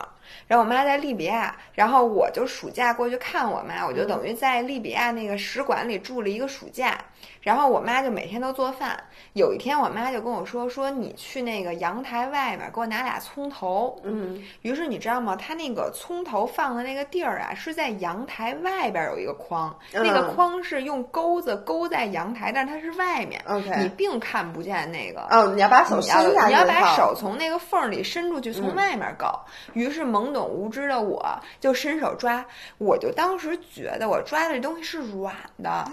[0.47, 6.99] 然后我妈在利比亚，然后我就暑假过去看我妈，我就等于在利比亚那个使馆里住了一个暑假。
[7.41, 8.99] 然后我妈就每天都做饭。
[9.35, 14.43] 有一天，我妈就跟我说：“说你去那个阳台外面给我拿俩葱头。”嗯。
[14.62, 15.37] 于是你知道吗？
[15.37, 23.41] 她那个葱头放的那个地儿啊，是在阳台外边有一个筐，那个筐是用钩子钩在阳台，但是它是外面。
[23.47, 23.71] OK。
[23.79, 25.21] 你并看不见那个。
[25.31, 26.49] 哦，你要把手伸下去。
[26.49, 29.45] 你要把手从那个缝里伸出去，从外面搞。
[29.73, 31.22] 于是懵懂无知的我
[31.61, 32.44] 就伸手抓，
[32.79, 35.85] 我就当时觉得我抓的这东西是软的，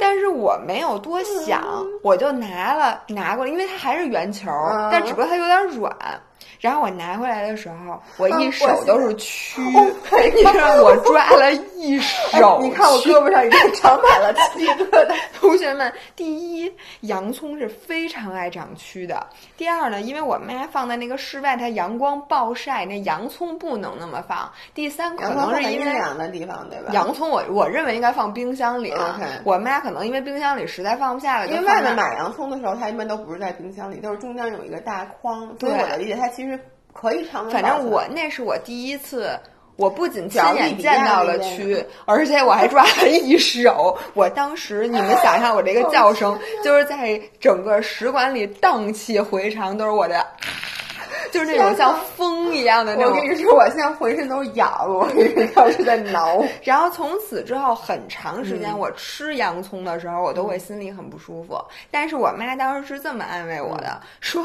[0.00, 0.54] 但是我。
[0.66, 1.62] 没有多想，
[2.02, 4.50] 我就拿了拿过来，因为它还是圆球，
[4.90, 5.94] 但只不过它有点软。
[6.60, 9.60] 然后我拿回来的时候，我一手都是蛆，
[10.34, 12.58] 你知道我抓了一手。
[12.62, 15.14] 你看我胳膊上已经长满了鸡疙瘩。
[15.38, 19.26] 同学们，第一，洋葱是非常爱长蛆的。
[19.58, 24.50] 第二呢，因为我妈放在那个室外，它阳光暴晒，那洋葱不能那么放。
[24.72, 26.92] 第三，可能是因为凉的地方，对吧？
[26.92, 28.94] 洋葱我我认为应该放冰箱里。
[29.44, 35.54] 我妈可能因为冰箱里实在放不下了，因为外面买洋葱的时候，它一般都不是在冰箱里，都是中间有一个大筐。
[35.60, 36.43] 所以我的理解，它其实。
[36.92, 39.30] 可以常温反正我那是我第一次，
[39.76, 43.96] 我不仅亲眼见到了蛆，而且我还抓了一手。
[44.14, 50.24] 我当时你们想象我这个叫声，就是在整个使馆里荡气回肠，都是我的。
[51.32, 53.12] 就是那种像风一样的那种。
[53.12, 56.42] 我跟你说，我现在浑身都痒了，我跟你说是在挠。
[56.62, 61.58] 然后从此之后，很长时间我吃洋葱的时候，我都会心里很不舒服。
[61.90, 64.44] 但是我妈当时是这么安慰我的， 说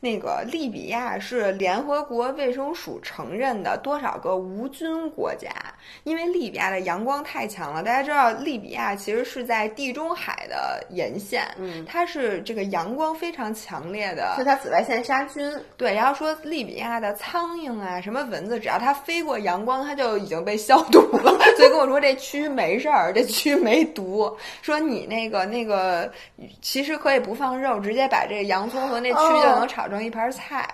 [0.00, 5.50] 那个利比亚是联合国卫生署承认的多少个无菌国家，
[6.04, 7.82] 因为利比亚的阳光太强了。
[7.82, 15.52] 大家知道，利比亚其实是在地中海的沿线，嗯，它是这个阳光非常强烈的，是它紫外线杀菌。
[15.76, 16.34] 对，然后说。
[16.42, 21.32] 利比亚的苍蝇啊，什么蚊子，只要它飞过阳光，它就已经被消毒了。
[21.56, 24.36] 所以跟我说这蛆没事儿，这蛆没毒。
[24.62, 26.10] 说你那个那个，
[26.62, 30.68] 其实可以不放肉，直接把这洋葱和那蛆就能炒成一盘菜。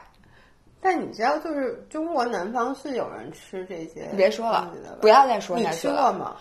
[0.81, 5.95] 但你知道，就是中国南方是有人吃这些，你别说了，不要再说下去了。
[5.95, 6.37] 你吃过吗？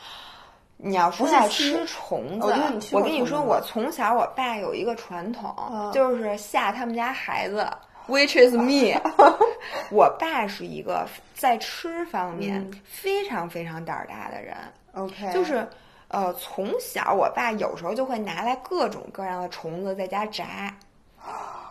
[0.77, 2.53] 你要说要吃虫子，
[2.91, 5.55] 我跟你说，我从小我爸有一个传统，
[5.93, 7.65] 就是吓他们家孩子。
[8.07, 8.99] Which is me，
[9.91, 14.55] 我爸是一个在吃方面非常非常胆儿大的人。
[14.93, 15.65] OK，就是
[16.09, 20.75] 呃，从小我爸有时候就会拿来各种各样的虫子在家炸。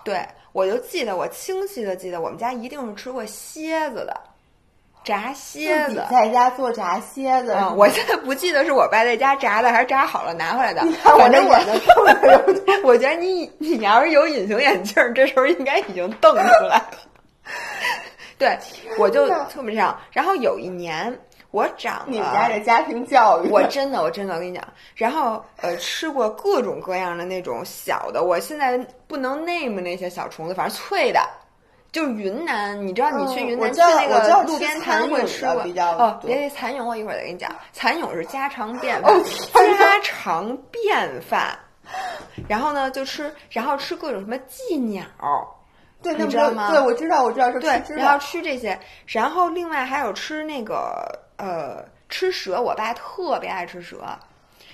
[0.02, 4.20] 对，我就记得我清晰的记得，我们家一定是吃过蝎子的。
[5.02, 7.54] 炸蝎子，在家做炸蝎子。
[7.58, 10.82] 嗯， 我现在不记得是我爸在家炸的还是炸好了拿回来的。
[10.82, 16.90] 我这眼睛瞪的，我觉得你你要是有隐形眼镜，这时候应该已经瞪出来了。
[18.38, 18.58] 对，
[18.98, 19.98] 我就特别这样。
[20.12, 21.18] 然后有一年
[21.50, 24.62] 我长了，你们家这家庭教育，我真的，我真的，我跟你讲。
[24.94, 31.20] 然后呃，吃过各种各样的那种小的，我现在不能 name 那些小虫子，反正脆的。
[31.92, 35.62] 就是云南，你知道你去云南去那个路边摊会吃过
[35.98, 36.20] 哦？
[36.24, 37.50] 别蚕蛹，我一会儿再跟你讲。
[37.72, 39.12] 蚕蛹是家常便饭，
[39.79, 41.59] 家常便饭。
[42.46, 45.05] 然后呢，就吃，然后吃各种什么寄鸟，
[46.00, 46.70] 对，你知道吗？
[46.70, 54.05] 对，我知道，我知道是，对，然后吃这些，然后另外还有吃那个呃，吃蛇，我爸特别爱吃蛇。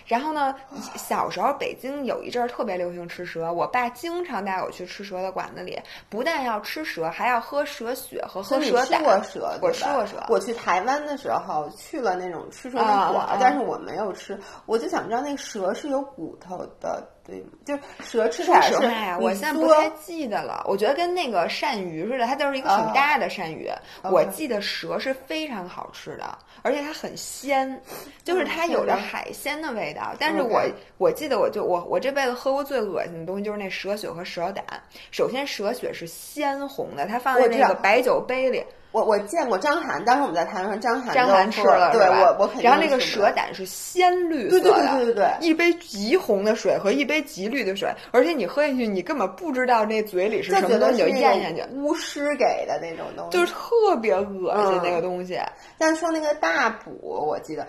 [0.07, 0.55] 然后呢，
[0.95, 8.99] 小时候北京有一阵儿特别流行吃蛇，我爸经常带我去吃蛇的馆子里，不但要吃蛇，还要喝蛇血和喝蛇胆。
[8.99, 10.25] 吃过蛇，我吃过蛇。
[10.29, 14.39] 我去台湾的时候去了那种吃蛇的馆，但是我没有吃。
[14.67, 17.07] 我就想知道那蛇是有骨头的。
[17.27, 20.65] 对，就蛇吃说起来是实话呀，我现在不太记得了。
[20.69, 23.69] 我觉得跟那个鳝鱼似的，它就是一个挺大的鳝鱼。
[24.05, 27.83] 我记得蛇是非常好吃的，而且它很鲜，
[28.23, 30.15] 就是它有着海鲜的味道。
[30.21, 30.63] 但是我
[30.99, 34.65] 我记得我就我我这辈子喝过最恶心的东西就是那蛇血和蛇胆。
[35.11, 38.65] 首先蛇血是鲜红的，它放在那个白酒杯里，
[38.97, 55.39] 我我见过张涵，当时我们在台上，张涵张涵吃了对我我肯定然后那个蛇胆是鲜绿对色的，对对对对对一杯极红的水和一杯极绿的水，而且你喝进去，你根本不知道那嘴里是什么东西，就咽下去，巫师给的那种东西，就是特别恶心嗯那个东西。
[55.77, 57.67] 但是说那个大补，我记得，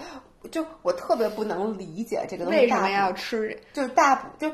[0.49, 3.59] 就我特别不能理解这个东西为什么要吃？
[3.73, 4.49] 就是大补，就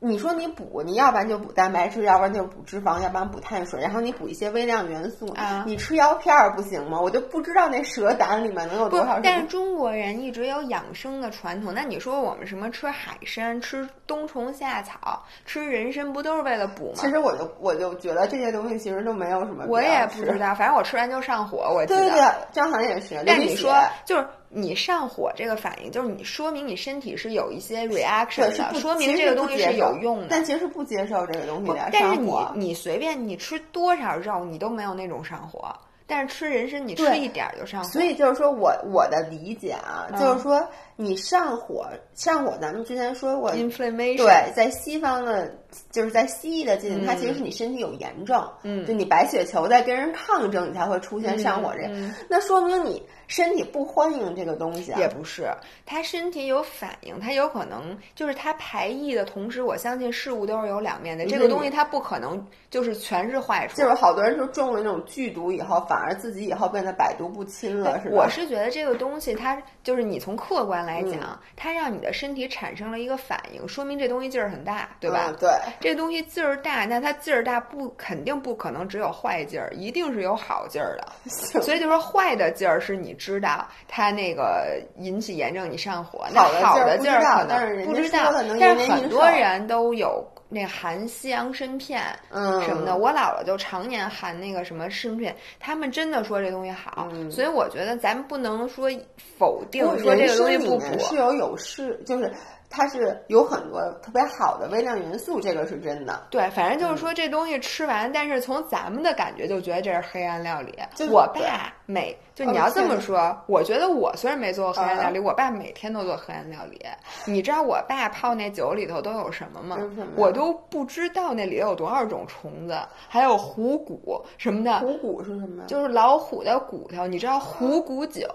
[0.00, 5.26] 你说你补，你要不然就补蛋白质，要不然就补脂肪，要不然补碳水，然后你补一些微量元素。
[5.34, 7.00] 啊你吃药片儿不行吗？
[7.00, 9.48] 我就不知道那蛇胆里面能有多少，但是。
[9.48, 11.72] 中国人一直有养生的传统。
[11.74, 17.08] 那你说我们什么吃海参、吃冬虫夏草、吃人参，不都是为了补吗其？
[17.08, 20.38] 实我就我就觉得这些东西其实都没有什么我也不知。
[20.38, 22.02] 道，反正我吃完就上火，我记得。
[22.02, 23.20] 对对对，张涵也是。
[23.26, 30.26] 但你说，就是你上火这个反应，就是你说明你身体是有一些 reaction 的，说明这个东西是有用的。
[30.30, 32.32] 但其实不接受这个东西不的，但是你。
[32.54, 35.74] 你随便你吃多少肉，你都没有那种上火。
[36.06, 37.90] 但是吃人参，你吃一点儿就上火。
[37.90, 40.66] 所以就是说我我的理解啊，嗯就是说
[41.00, 45.48] 你上火上火，咱们之前说过，inflammation 对，在西方的，
[45.92, 51.88] 就是在西医的界定，它嗯其实是你身体有炎症，嗯就你白血球在跟人抗争，你才会出现上火这
[52.28, 54.98] 那说明你身体不欢迎这个东西啊。
[54.98, 55.46] 也不是，
[55.86, 61.26] 他身体有反应，他有可能就是他排异的同时，我相信事物都是有两面的。
[61.26, 63.76] 这个东西它不可能就是全是坏处。
[63.76, 68.16] 就是好多人说中了那种剧毒以后，反而自己以后变得百毒不侵了，是吧？
[68.16, 75.26] 我是觉得这个东西，它就是你从客观来讲，嗯它让你的身体产生了一个反应，说明这东西劲儿很大，对吧？
[75.28, 81.30] 嗯对，这东西劲儿大，那它劲儿大不肯定不可能只有坏劲儿，一定是有好劲儿的。
[81.60, 86.26] 所以就说坏的劲儿是你知道它那个引起炎症，你上火。
[86.32, 92.02] 那好的劲儿可能不知道但是很多人都有那含西洋参片。
[92.30, 98.90] 嗯什么的，我姥姥就常年含那个什么参片，他们真的说这东西好，所以我觉得咱们不能说
[99.38, 102.32] 否定说这个东西不补是，有有是，就是
[102.70, 106.26] 它是有很多特别好的微量元素，这个是真的。
[106.30, 110.78] 对，反正就是嗯说这东西吃完，但是从咱们的感觉就觉得这是黑暗料理。
[110.94, 116.80] 就是我爸每就哦你要这么说，我觉得我虽然没做过黑暗料理，啊我爸每天都做黑暗料理。
[117.24, 120.04] 你知道我爸泡那酒里头都有什么吗么？
[120.16, 122.78] 我都不知道那里有多少种虫子，
[123.08, 125.64] 还有虎骨什么的，虎骨是什么？
[125.66, 127.06] 就是老虎的骨头。
[127.06, 128.28] 你知道虎骨酒？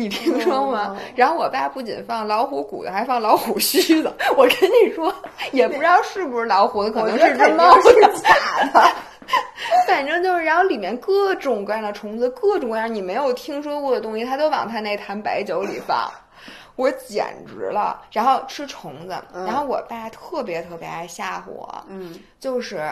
[0.00, 0.96] 你听说吗哦？
[1.14, 4.10] 然后我爸不仅放老虎骨头，还放老虎须子。
[4.34, 5.14] 我跟你说，
[5.52, 7.82] 也不知道是不是老虎的，可能是只猫的。
[7.82, 8.34] 是假
[8.72, 8.90] 的。
[9.86, 16.10] 反正就是，然后里面各种各样的虫子，各种各样你没有听说过的东西，他都往他那坛白酒里放，
[16.76, 18.00] 我简直了。
[18.10, 22.82] 然后吃虫子，然后我爸特别特别爱吓唬我，嗯，就是。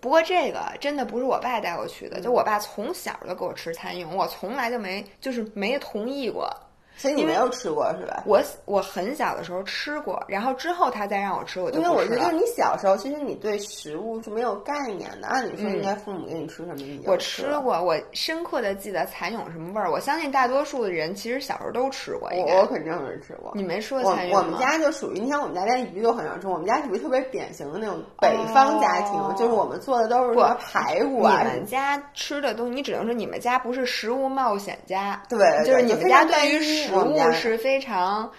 [0.00, 6.50] 不过这个真的不是我爸带我去的，就我爸从小就给我吃蚕蛹，我从来就没就是没同意过。
[6.96, 8.22] 所以你没有吃过是吧？
[8.26, 11.94] 我我很小的时候吃过，然后之后他再让我吃，我就因为。
[11.94, 16.76] 我觉得你小时候其实你对食物是没有概念的，按理说应该父母给你吃什么
[17.06, 19.90] 我吃过，我深刻的记得蚕蛹什么味儿。
[19.90, 23.52] 我相信大多数的人其实小时候都吃过，我我肯定没吃过。
[23.54, 24.42] 你没吃过蚕蛹吗？
[24.44, 38.30] 我们家就属于，你像我们家连鱼都很少吃，我们家属于特别典型的那种北方家庭，哦就是我们做的都是什么排骨啊你，们家吃的东西，你只能说你们家不是食物冒险家，对，就是你们家对于食物是非常，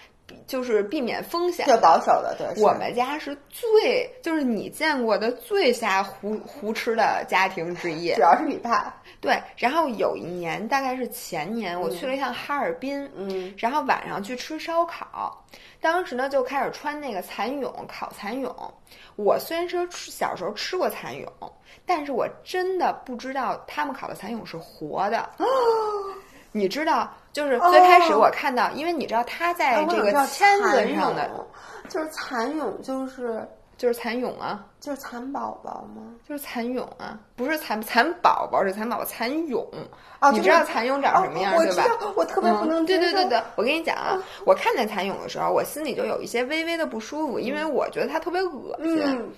[0.47, 2.63] 就是避免风险特保守的，对。
[2.63, 8.21] 我们家是最，就是你见过的最瞎胡胡吃的家庭之一主。
[8.21, 15.45] 要是你爸，对，然后有一年，大概是前年，我去了一趟哈尔滨，嗯，然后晚上去吃烧烤，
[15.81, 18.53] 当时呢就开始穿那个蚕蛹，烤蚕蛹。
[19.15, 21.31] 我虽然说吃小时候吃过蚕蛹，
[21.85, 25.19] 但是我真的不知道他们烤的蚕蛹是活的。
[25.37, 25.45] 哦
[26.51, 31.29] 你知道，就是最开始我看到，因为你知道它在这个签子上的
[31.89, 33.45] 就是蚕蛹，就是
[33.77, 36.13] 就是蚕蛹啊，就是蚕宝宝吗？
[36.25, 39.67] 就是蚕蛹啊，不是蚕蚕宝宝，是蚕宝宝蚕蛹。
[40.21, 41.83] 哦你知道蚕蛹长什么样、哦我对吧？
[42.15, 42.85] 我特别不能嗯。
[42.85, 49.03] 对对对对，我跟你讲啊，我看见蚕蛹的时候，我心里就有一些微微的不舒服，因为我觉得它特别恶心。
[49.05, 49.29] 嗯，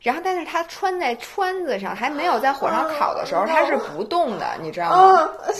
[0.00, 5.30] 然后，但是它穿在穿子上，还没有在火上烤的时候，啊它是不动的，你知道吗？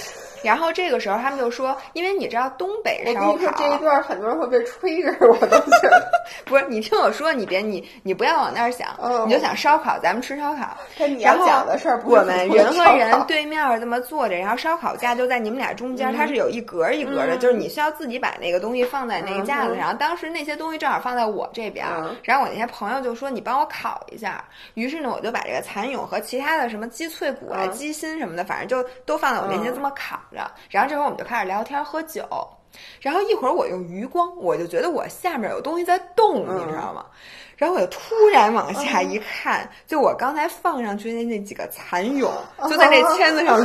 [0.48, 6.10] 啊，然后这个时候他们就说，因为你知道东北烧你说这一烤，段很多人会被吹着，我都觉得
[6.44, 10.76] 不是你听我说，你别你你不要往那儿想，嗯你就想烧烤，咱们吃烧烤。
[10.98, 19.96] 但你要然后讲的事儿我们人和人对面儿这么坐着，然后烧烤架就在你们俩中间，它是有一格儿一格儿的，嗯就是你需要自己把那个东西放在那个架子嗯上。
[19.96, 21.86] 当时那些东西正好放在我这边
[22.22, 30.50] 然后我那些朋友就说你帮我烤一下，于是呢我就把这个蚕蛹和其他的什么鸡脆骨啊、嗯鸡心什么的，反正就都放在我面前嗯这么烤着。
[30.68, 32.26] 然后这会儿我们就开始聊天喝酒。
[33.00, 37.06] 然后一会儿我用余光，我就觉得我下面有东西在动，嗯你知道吗？
[37.56, 42.28] 然后我就突然往下一看，就我刚才放上去的那几个蚕蛹，
[42.68, 43.60] 就在那签子上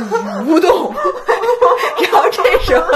[0.46, 0.94] 蠕动。
[2.00, 2.86] 然后这时候，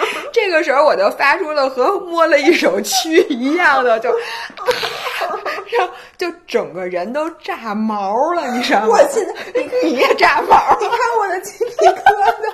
[0.32, 4.10] 这个时候我就发出了和摸了一手蛆一样的，就，
[5.76, 8.88] 然后就整个人都炸毛了，你知道吗？
[8.90, 10.78] 我现在你你也 炸毛了。
[10.80, 12.52] 你看我的鸡皮疙瘩。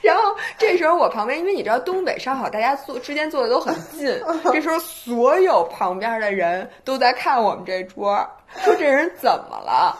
[0.00, 4.18] 然后这时候我旁边，因为你知道东北烧烤，大家坐之间坐的都很近，
[4.52, 8.26] 这时候所有旁边的人都在看我们这桌，
[8.64, 9.94] 说这人怎么了？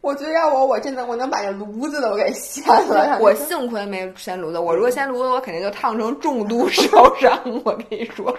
[0.00, 3.18] 我觉得要我，我真的我能把这炉子都给掀了。
[3.20, 7.38] 我幸亏没掀炉子，我如果掀炉子，我肯定就烫成重度烧伤。
[7.64, 8.34] 我跟你说。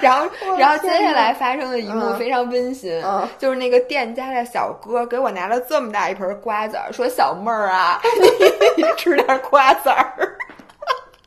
[0.00, 0.28] 然后，
[0.58, 8.00] 然后接下来发生的一幕非常温馨，嗯就是那个店家的小哥给我拿了这么大一盆瓜子儿，说：“小妹儿啊，
[8.76, 10.36] 你吃点瓜子儿。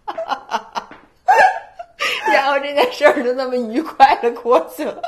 [2.33, 5.01] ”然后这件事儿就这么愉快的过去了。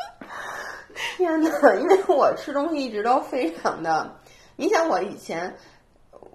[1.17, 1.51] 天呐，
[1.81, 4.09] 因为我吃东西一直都非常的，
[4.55, 5.55] 你想我以前，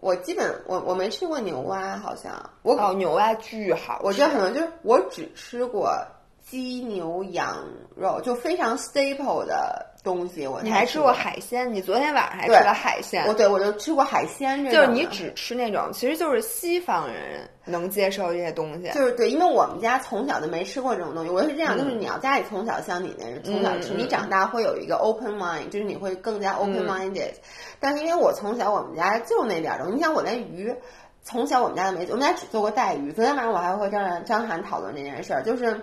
[0.01, 2.33] 我基本我我没吃过牛蛙，好像。
[2.63, 5.97] 我、哦，牛蛙巨好，我觉得可能就是我只吃过
[6.43, 7.65] 鸡牛羊
[7.97, 10.47] 肉，就非常 staple 的东西。
[10.47, 11.73] 我你还吃过海鲜？
[11.73, 13.25] 你昨天晚上还吃了海鲜？
[13.27, 18.89] 我对我就吃过海鲜这种，就是你只吃那种，其实就是西方人能接受这些东西。
[18.91, 21.31] 就是对，因为我们家从小就没吃过这种东西。
[21.31, 27.33] 我是这样，就是你要家里从小像你那是从小吃，嗯你长大会有一个 open mind，就是你会更加 open minded、
[27.79, 30.75] 但是因为我从小我们家就那点儿东西，你想我那鱼，
[31.23, 33.13] 从小我们家都没，我们家只做过带鱼。
[33.13, 35.81] 昨天晚上我还和张张涵讨论这件事儿，就是。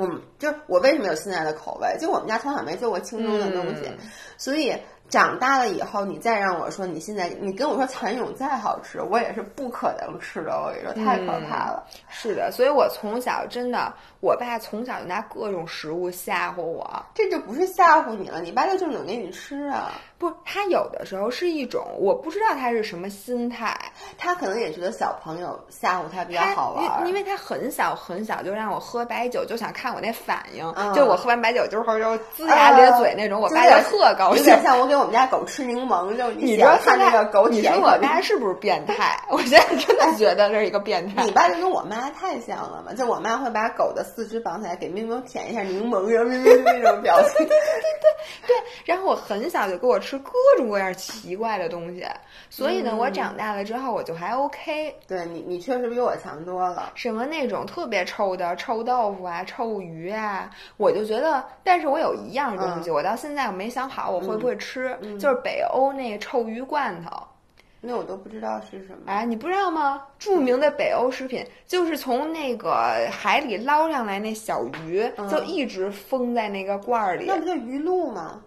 [0.00, 1.96] 嗯，就是我为什么有现在的口味？
[2.00, 3.98] 就我们家从小没做过清蒸的东西，嗯
[4.36, 4.74] 所以
[5.10, 10.52] 长大了以后，你再让我说你现在你跟我说蚕蛹再好吃，我也是不可能吃的。
[10.52, 11.84] 我跟你说，太可怕了。
[12.08, 17.04] 是的，所以我从小真的，我爸从小就拿各种食物吓唬我。
[17.12, 19.90] 这就不是吓唬你了，你爸就正经给你吃啊。
[20.20, 23.74] 不，他有的时候是一种，我不知道他是什么心态。
[24.18, 30.70] 他可能也觉得小朋友吓唬他比较好玩儿，因因为他很小很小就让我喝白酒，就想看我那反应。
[30.76, 32.04] 嗯就我喝完白酒之后就
[32.36, 34.40] 龇牙咧嘴那种，我爸就特高兴。
[34.40, 39.18] 有点像我给我们家狗吃柠檬，就 你喜欢说现在看那个狗你说我爸是不是变态？
[39.30, 41.24] 我现在真的觉得这是一个变态。
[41.24, 47.46] 你爸就跟我妈太像了嘛，就我妈会把狗的四肢绑起来，给咪咪舔一下柠檬，然后咪咪咪那种表情。
[47.46, 48.54] 对，
[48.84, 52.04] 然后我很小就给我吃各种各样奇怪的东西，
[52.48, 54.94] 所以呢，嗯我长大了之后我就还 OK。
[55.06, 56.92] 对你，你确实比我强多了。
[56.94, 67.10] 什么那种特别臭的臭豆腐啊、臭鱼啊，我就觉得，但是我有一样东西，我到现在我没想好我会不会吃，就是北欧那个臭鱼罐头。
[67.82, 69.04] 那我都不知道是什么。
[69.06, 70.02] 哎，你不知道吗？
[70.18, 77.24] 著名的北欧食品就是从那个海里捞上来那小鱼，就一直封在那个罐儿里。
[77.26, 78.42] 那不叫鱼露吗？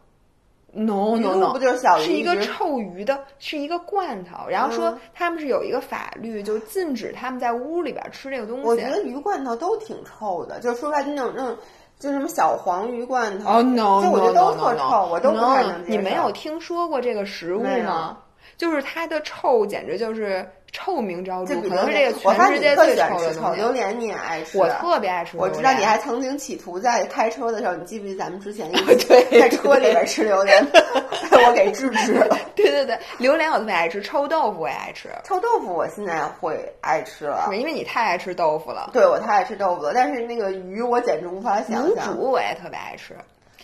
[0.73, 4.47] No 鱼 no no，不就是小鱼是一个臭鱼的，是一个罐头。
[4.49, 8.65] 然后说嗯他们是有一个法律，就禁止他们在屋里边吃这个东西。
[8.65, 11.57] 我觉得鱼罐头都挺臭的，就说出来就那种那种，
[11.99, 13.49] 就什么小黄鱼罐头。
[13.51, 18.17] 哦、no 就我觉得都特 no 臭 no，我都不太能接受你没有听说过这个食物吗？
[18.57, 23.53] 就是它的臭简直就是臭名昭著，可能是这个全世界最臭的臭。
[23.53, 24.57] 榴莲，你也爱吃。
[24.57, 25.53] 我特别爱吃榴莲。
[25.53, 30.65] 我知道你还曾经企图在开车的时候，你记不记得咱们之前一 起对在车里边吃榴莲，
[31.31, 32.37] 被我给制止了。
[32.55, 38.89] 对对对，榴莲我特别爱吃，臭豆腐我也爱吃，臭豆腐我现在会爱吃了，因为你太爱吃豆腐了。
[38.91, 42.15] 对我太爱吃豆腐了，但是那个鱼我简直无法想象卤象。
[42.15, 43.15] 煮我也特别爱吃，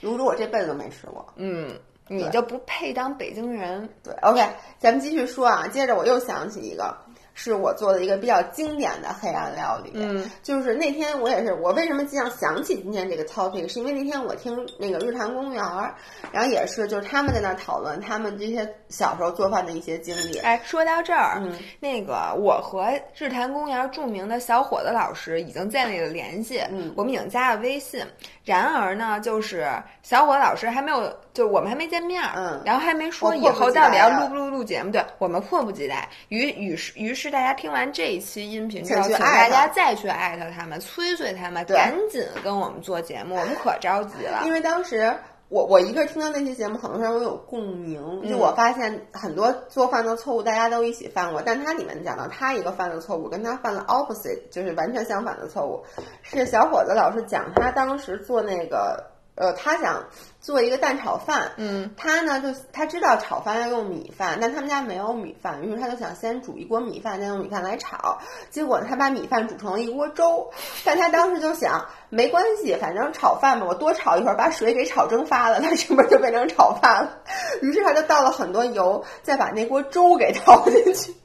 [0.04, 1.26] 卤煮我这辈子都没吃过。
[1.38, 1.72] 嗯，
[2.10, 3.88] 你就不配当北京人。
[4.04, 4.46] 对，OK，
[4.78, 5.68] 咱们继续说啊。
[5.68, 6.94] 接着我又想起一个，
[7.34, 9.92] 是我做的一个比较经典的黑暗料理。
[9.94, 15.94] 嗯，就是那天我也是，我为什么这样想起今天这个 topic，是因为那天我听那个日坛公园儿，
[16.32, 20.40] 然后也是就是他们在那儿讨论他们这些小时候做饭的一些经历。
[20.40, 28.04] 哎，说到这儿，嗯那个我和日坛公园著名的小伙子老师已经建立了联系，嗯我们已经加了微信。
[28.44, 29.70] 然而呢，就是
[30.02, 36.10] 小伙子老师还没有，就我们还没见面儿，嗯然后还没说以后到底要录不录录节目，对我们迫不及待。
[36.28, 44.42] 于于是于是是大家听完这一期音频之后，请请去艾特大家再去艾特他们，催催他们，赶紧跟我们做节目，我们可着急了。
[44.46, 45.16] 因为当时
[45.48, 48.04] 我我一个人听到那期节目，很多人我有共鸣。
[48.22, 55.82] 嗯就我发现很多做饭的错误，大家都一起犯过，但他里面讲到他一个犯的错误，跟他犯了 opposite，就是完全相反的错误。
[56.22, 59.02] 是小伙子老师讲他当时做那个。
[59.40, 60.04] 呃，他想
[60.42, 68.20] 做一个蛋炒饭，嗯，他呢就他知道炒饭要用米饭，但他们家没有米饭，于是他就想先煮一锅米饭，再用米饭来炒。
[68.50, 70.52] 结果他把米饭煮成了一锅粥，
[70.84, 77.18] 但他当时就想没关系，反正炒饭嘛，我多炒一会儿，把水给炒蒸发了，它是不是就变成炒饭了？
[77.64, 81.16] 于是他就倒了很多油，再把那锅粥给倒进去。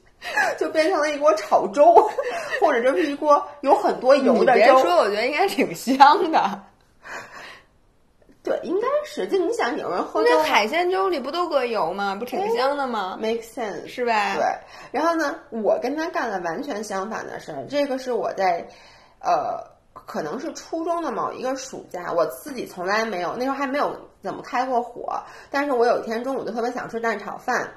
[0.57, 1.93] 就变成了一锅炒粥，
[2.59, 4.53] 或者就是一锅有很多油的粥。
[4.53, 6.63] 别说，我觉得应该挺香的。
[8.45, 9.27] 对，应该是。
[9.27, 12.15] 就你想，有人喝粥那海鲜粥里不都搁油吗？
[12.15, 14.35] 不挺香的吗？make sense，是吧？
[14.35, 14.45] 对，
[14.91, 17.65] 然后呢，我跟他干了完全相反的事儿。
[17.67, 18.65] 这个是我在，
[19.19, 19.59] 呃，
[20.05, 25.19] 可能是初中的某一个暑假，我自己从来没有，那时候还没有怎么开过火。
[25.49, 27.67] 但是我有一天中午就特别想吃蛋炒饭。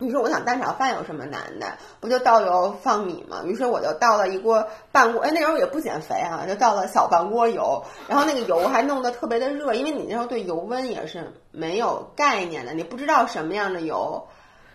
[0.00, 1.66] 于是我想蛋炒饭有什么难的？
[2.00, 3.42] 不就倒油放米吗？
[3.44, 14.26] 于是我就倒了一锅半锅，哎，那时候也不减肥啊，就倒了小半锅油，然后那个油还弄得特别的热，因为你那时候对油温也是没有概念的，你不知道什么样的油。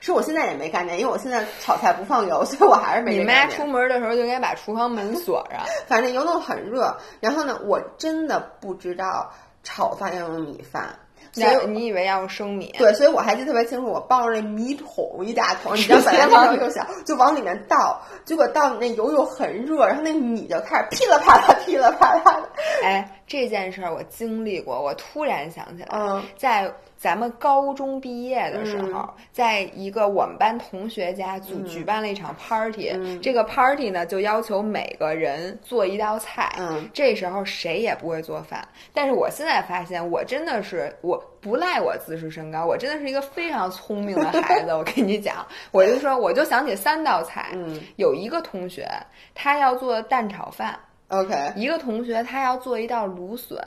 [0.02, 3.24] 是我现在也没概念，因为我现在炒菜不放油， 所以我还是没你。
[3.24, 5.62] 妈出门的时候就应该把厨房门锁上。
[5.88, 9.32] 反正油弄很热，然后呢，我真的不知道
[9.64, 11.00] 炒饭要用米饭，
[11.36, 12.74] 所那以你以为要用生米？
[12.78, 22.50] 对，所以我还记得特别清楚，我抱着那米桶一大桶，你知道本来那时候就小，就往里面倒，结果倒那油又很热，然后那米就开始噼里啪啦、噼里啪啦的。
[22.84, 26.74] 哎，这件事儿我经历过，我突然想起来，嗯在
[27.06, 36.52] 咱们高中毕业的时候，嗯在一个我们班同学家组举办了一场 party，、嗯这个 party 呢就要求每个人做一道菜。
[36.58, 44.72] 嗯这时候谁也不会做饭，但是我现在发现，我真的是我不赖我自视身高，我真的是一个非常聪明的孩子。
[44.74, 48.90] 我跟你讲，我就说，我就想起三道菜，嗯有一个同学
[49.36, 50.76] 他要做蛋炒饭。
[51.08, 53.60] ，OK，一个同学他要做一道芦笋，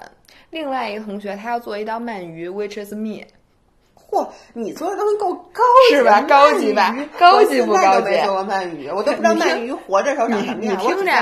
[0.50, 3.24] 另外一个同学他要做一道鳗鱼，which is me，
[4.10, 6.20] 嚯，你做的东西够高级，是吧？
[6.22, 6.94] 高级吧？
[7.18, 10.74] 高级不高级都没做过鳗鱼，我都不知道鳗鱼活着时候长什么样。
[10.74, 11.12] 你听着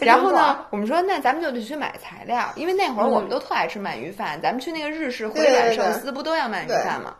[0.00, 7.14] 然后呢，我们说那咱们就得去买材料，因为那会儿我们都特爱吃鳗鱼饭，咱们去那个日式回转寿司不都要鳗鱼饭吗？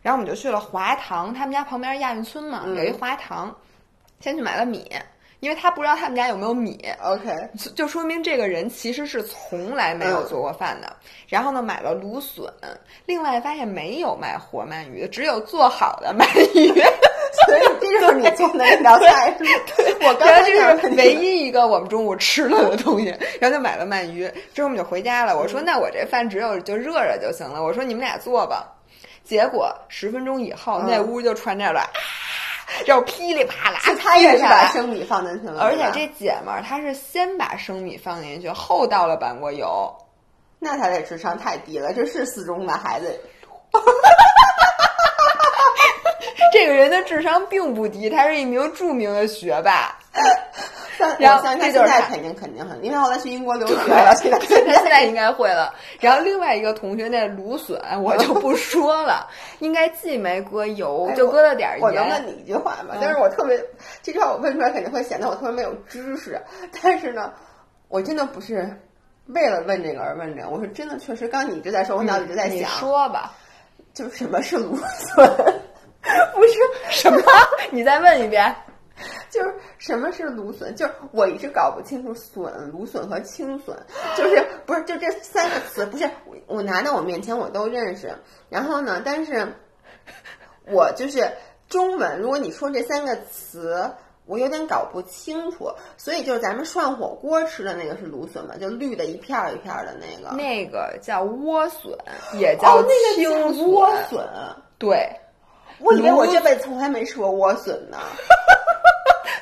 [0.00, 2.76] 然后我们就去了华堂，他们家旁边亚运村嘛，嗯。
[2.76, 3.54] 有一华堂，
[4.20, 4.88] 先去买了米，
[5.40, 7.30] 因为他不知道他们家有没有米，OK，
[7.74, 10.92] 就说明这个人其实是从来没有做过饭的。
[11.28, 12.52] 然后呢，买了芦笋，
[13.06, 16.26] 另外发现没有卖活鳗鱼的，只有做好的鳗
[16.58, 16.68] 鱼。
[17.46, 19.44] 所以这就是你做的那道菜是？
[20.00, 25.36] 我刚才想这是唯一一个我们中午吃了的东西，然后就买了鳗鱼，之后我们就回家了。
[25.36, 27.62] 我嗯说那我这饭只有就热热就行了。
[27.62, 28.66] 我说你们俩做吧。
[29.24, 31.86] 结果十分钟以后，嗯那屋就传着了啊，
[32.86, 39.94] 然后噼里啪啦，他也是把生米放进去了，而且这姐们儿她是先把生米放进去，后倒了板锅油。
[40.58, 43.20] 那她这智商太低了，这是四中的孩子。
[46.52, 49.94] 这个人的智商并不低，他是一名著名的学霸。
[50.98, 54.46] 但然后我相信他现在肯定肯定很，因为后来去英国留学了，现在他
[54.82, 55.72] 现在应该会了。
[56.00, 59.28] 然后另外一个同学那芦笋我就 不说了，
[59.60, 62.26] 应该既没搁油，哎就搁了点盐我能问。
[62.26, 62.94] 你一句话吗？
[62.94, 63.56] 嗯但是我特别
[64.02, 66.40] 这句话我问出来肯定会显得我特别没有知识，
[66.82, 67.32] 但是呢，
[67.88, 68.68] 我真的不是
[69.26, 73.32] 为了问这个而问这个，我是真的确实，刚刚你一直在说，我脑里一直在想，说吧，
[73.94, 75.24] 就是什么是芦笋，
[76.34, 76.58] 不是
[76.90, 77.20] 什么？
[77.70, 78.54] 你再问一遍。
[79.30, 80.74] 就是什么是芦笋？
[80.74, 83.76] 就是我一直搞不清楚笋、芦笋和青笋，
[84.16, 88.14] 就是不是就这三个词，不是我我拿到我面前我都认识。
[88.48, 89.46] 然后呢，但是
[90.66, 91.30] 我就是
[91.68, 93.90] 中文，如果你说这三个词，
[94.26, 95.70] 我有点搞不清楚。
[95.96, 100.34] 所以就是咱们涮火锅吃的那个是芦笋嘛，就绿的一片儿一片儿的那个。
[100.36, 101.96] 那个叫莴笋，
[102.34, 103.28] 也叫哦，那青。
[103.54, 104.26] 莴笋，
[104.78, 105.08] 对，
[105.80, 107.98] 我以为我这辈子从来没吃过莴笋呢。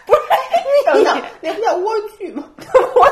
[0.86, 2.44] 等等，那不叫莴苣吗？
[2.56, 3.04] 我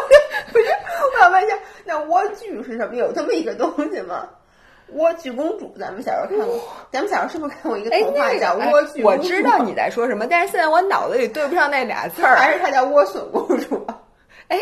[0.53, 0.67] 不是，
[1.13, 2.95] 我想问一下，那莴苣是什么？
[2.95, 4.29] 有这么一个东西吗？
[4.95, 6.61] 莴苣公主，咱们小时候看过，
[6.93, 9.03] 咱们小时候是不是看过一个哎，童话叫莴苣？
[9.03, 12.37] 我知道你，在说什么，但是现在我脑子里对不上那俩字儿。
[12.37, 13.85] 还是它叫莴笋公主？
[14.49, 14.61] 哎，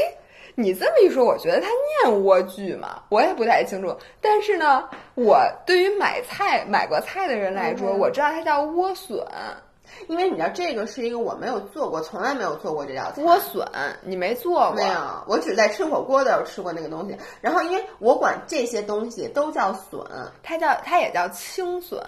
[0.54, 3.96] 你这么一说，我觉得它念莴苣嘛，我也不太清楚。
[4.20, 9.26] 但是呢，我对于买菜买过菜的人来说，嗯我知道它叫莴笋。
[10.08, 13.22] 因为你知道这个是一个我没有做过，从来没有做过这道菜。
[13.22, 13.66] 莴笋
[14.02, 14.72] 你没做过？
[14.72, 17.16] 没有，我只在吃火锅的时候吃过那个东西。
[17.42, 20.00] 然后因为我管这些东西都叫笋，
[20.42, 22.00] 它叫它也叫青笋。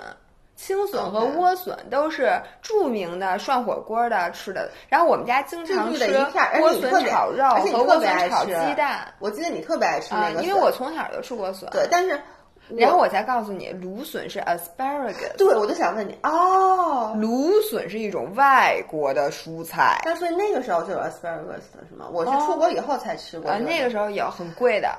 [0.56, 9.12] 青笋和莴笋都是著名的涮火锅的吃的，然后我们家经常吃莴笋炒肉和莴笋炒鸡蛋。
[9.18, 11.68] 我记得你特别爱吃那个，因为我从小就吃莴笋。
[11.70, 12.20] 对，但是
[12.68, 15.36] 然后我才告诉你，芦笋是 asparagus。
[15.36, 20.00] 对，我就想问你，哦，芦笋是一种外国的蔬菜。
[20.04, 22.06] 那所以那个时候就有 asparagus 了，是吗？
[22.12, 23.50] 我是出国以后才吃过。
[23.50, 24.96] 啊，那个时候有很贵的。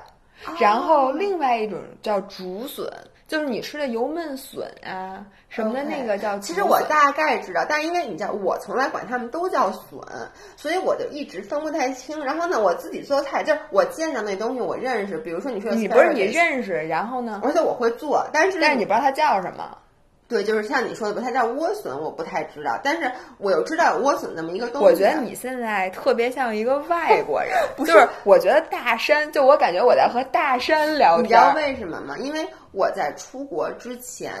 [0.60, 2.86] 然后另外一种叫竹笋。
[3.26, 10.00] 就是你吃的油焖笋啊什么的那个叫，其实我大概知道，但是因为你叫我从来管他们都叫笋，
[10.56, 12.24] 所以我就一直分不太清。
[12.24, 17.40] 然后呢，我自己做菜就是我见到那东西我认识，比如说你说你不是你认识，然后呢？
[17.42, 19.76] 而且我会做，但是但是你不知道它叫什么。
[20.28, 23.08] 对，就是像你说的，不太叫莴笋，我不太知道，但是
[23.38, 24.84] 我又知道莴笋那么一个东西。
[24.84, 31.24] 我觉得你现在特别像一个外 国人，就是我觉得大山，就我感觉我在和大山聊天。
[31.24, 32.16] 你知道为什么吗？
[32.18, 34.32] 因为我在出国之前，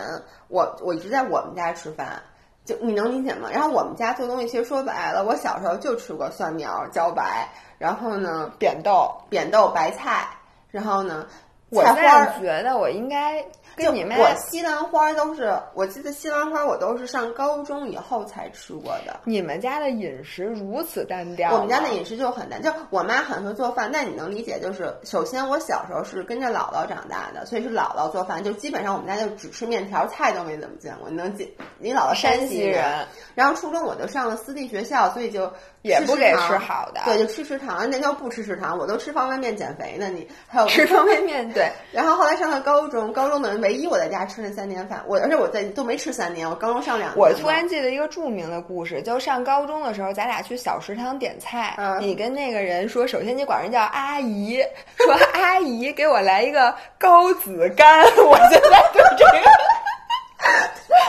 [0.48, 2.20] 我我一直在我们家吃饭，
[2.64, 3.48] 就你能理解吗？
[3.52, 10.26] 然后我们家做东西，其实说白了，我小时候就吃过蒜苗、茭白，然后呢，扁豆、扁豆、白菜，
[10.68, 11.24] 然后呢。
[11.70, 13.44] 我现在觉得我应该
[13.74, 19.18] 跟你们我西兰花都是，我记得西兰花我都是上高中以后才吃过的。
[19.24, 21.52] 你们家的饮食如此单调。
[21.52, 31.10] 我们家的饮食就很单，就我妈很会做饭，那你能理解，就是首先我小时候是跟着姥姥长大的，所以是姥姥做饭，就基本上我们家就只吃面条，菜都没怎么见过。
[31.10, 31.52] 你能记？
[31.78, 33.06] 你姥姥山西人。
[33.34, 35.52] 然后初中我就上了私立学校，所以就。
[35.82, 37.88] 也不给吃好的，对，就吃食堂。
[37.88, 40.08] 那叫不吃食堂，我都吃方便面减肥呢。
[40.08, 41.72] 你还有 吃方便面，对。
[41.90, 47.18] 然后后来上了高中，高中的唯一我在家吃那三年饭，我而且我在都没吃三年，我高中上两年。
[47.18, 54.62] 我突然记得一个著名的故事，就上高中的时候，咱俩去小食堂点菜，你跟那个人说，首先你管人叫阿姨，
[54.98, 59.50] 说阿姨给我来一个高子干，我现在就这个，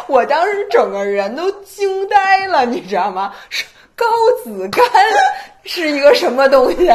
[0.07, 3.33] 我当时整个人都惊呆了，你知道吗？
[3.95, 4.05] 高
[4.43, 4.85] 子干
[5.63, 6.87] 是一个什么东西？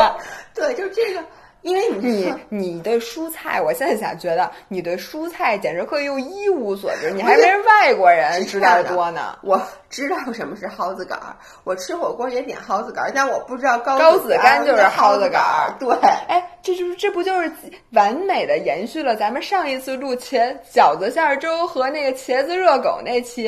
[0.55, 1.20] 对，就这个，
[1.63, 9.39] 因为你你的蔬菜，我现在想觉得你对蔬菜简直可以用一无所知，你还没人外国人知道的多呢。
[9.43, 15.75] 我知道什么是蒿子杆儿，我吃火锅也点蒿子杆儿，但我不知道高高子干就是蒿子杆儿。
[15.79, 15.89] 对，
[16.29, 17.53] 哎，这就是这不就是
[17.93, 23.45] 完美的延续了咱们上一次录茄饺子馅儿粥和那个茄子热狗那期？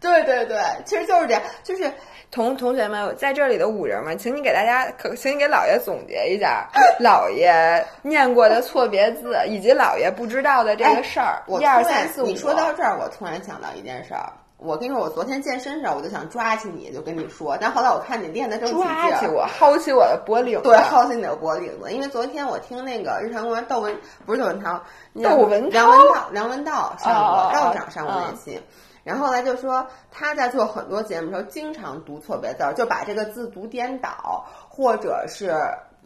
[0.00, 1.92] 对对对，其实就是这样，就是。
[2.32, 6.66] 同同学们，在这里的五人们，请你给大家，可请你给姥爷总结一下，
[6.98, 11.42] 姥爷念过的错别字，以及姥爷不知道的这个事儿。
[11.60, 12.26] 一二三四五。
[12.26, 14.32] 你说到这儿，我突然想到一件事儿。
[14.56, 17.58] 我跟你说，我昨天健身时候，我就想抓起你，就跟你说。
[17.60, 20.62] 但后来我看你练的正起劲抓起我，薅起我的脖领子。
[20.62, 21.92] 对，薅起你的脖领子。
[21.92, 24.80] 因为昨天我听那个日常公园窦文，不是窦文涛，
[25.22, 28.58] 窦文涛，梁文道，梁文道上过道长上过那期。
[29.04, 35.54] 然后来就说他在做很多节目的时候，经常读错别字，就把这个字读颠倒，或者是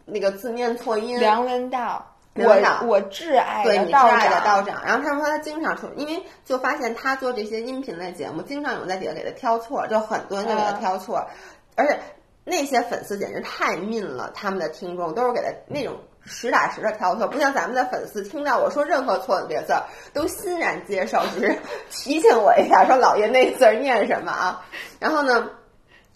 [0.05, 1.19] 那个字念错音。
[1.19, 2.45] 梁文道，我
[2.87, 4.83] 我挚爱对你挚爱的道长。
[4.83, 11.27] 然后他说他经常错，因为就发现他做这些音频类节目，经常有人在底下给他挑错，就很多人就给他挑错，
[11.75, 11.99] 而且
[12.43, 15.95] 那些粉丝简直太 mean 了，他们的听众都是给他那种。
[16.27, 19.73] 实打实的挑错，不像咱们的粉丝听到我说任何错别字
[20.13, 21.57] 都欣然接受，只是
[21.89, 24.65] 提醒我一下，说老爷那字儿念什么啊？
[24.99, 25.49] 然后呢，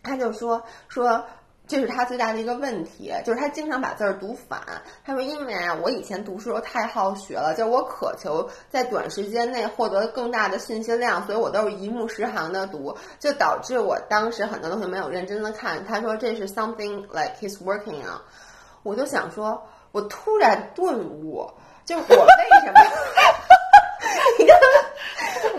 [0.04, 1.24] 他就说说
[1.66, 4.60] 这是他最大的一个问题，就是他经常把字儿读反。
[5.06, 15.86] 他说因为啊，我以前读书时候太好学了，就我渴求在短时间内获得更大的信息量，所以我都是一目十行的读，就导致我当时很多东西没有认真的看。
[15.86, 18.20] 他说这是 something like he's working on，
[18.84, 19.64] 我就想说。
[19.92, 21.50] 我突然顿悟，
[21.86, 22.08] 就我为
[22.66, 22.80] 什么？
[24.40, 24.58] 你看，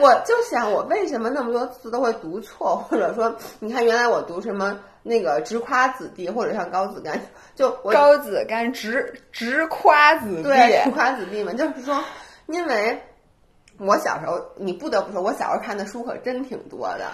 [0.01, 7.21] 我就想我为什么那么多字都会读错，或者说，你看原来我读什么那个直夸子弟，或者像高子干，
[7.55, 12.03] 就高子干直直夸子弟，对，直夸子弟嘛，就是说，
[12.47, 13.01] 因为
[13.79, 17.11] 我小时候，你不得不说，我小时候看的书可真挺多的。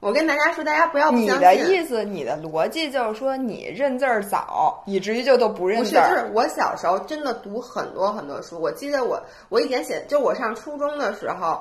[0.00, 1.10] 我跟大家说，大家不要。
[1.10, 6.08] 你的意思，你的逻辑就是说，你认字儿早，以至于就都不认字儿。
[6.08, 8.60] 不是，我小时候真的读很多很多书。
[8.60, 11.60] 我记得我，我以前写，就我上初中的时候，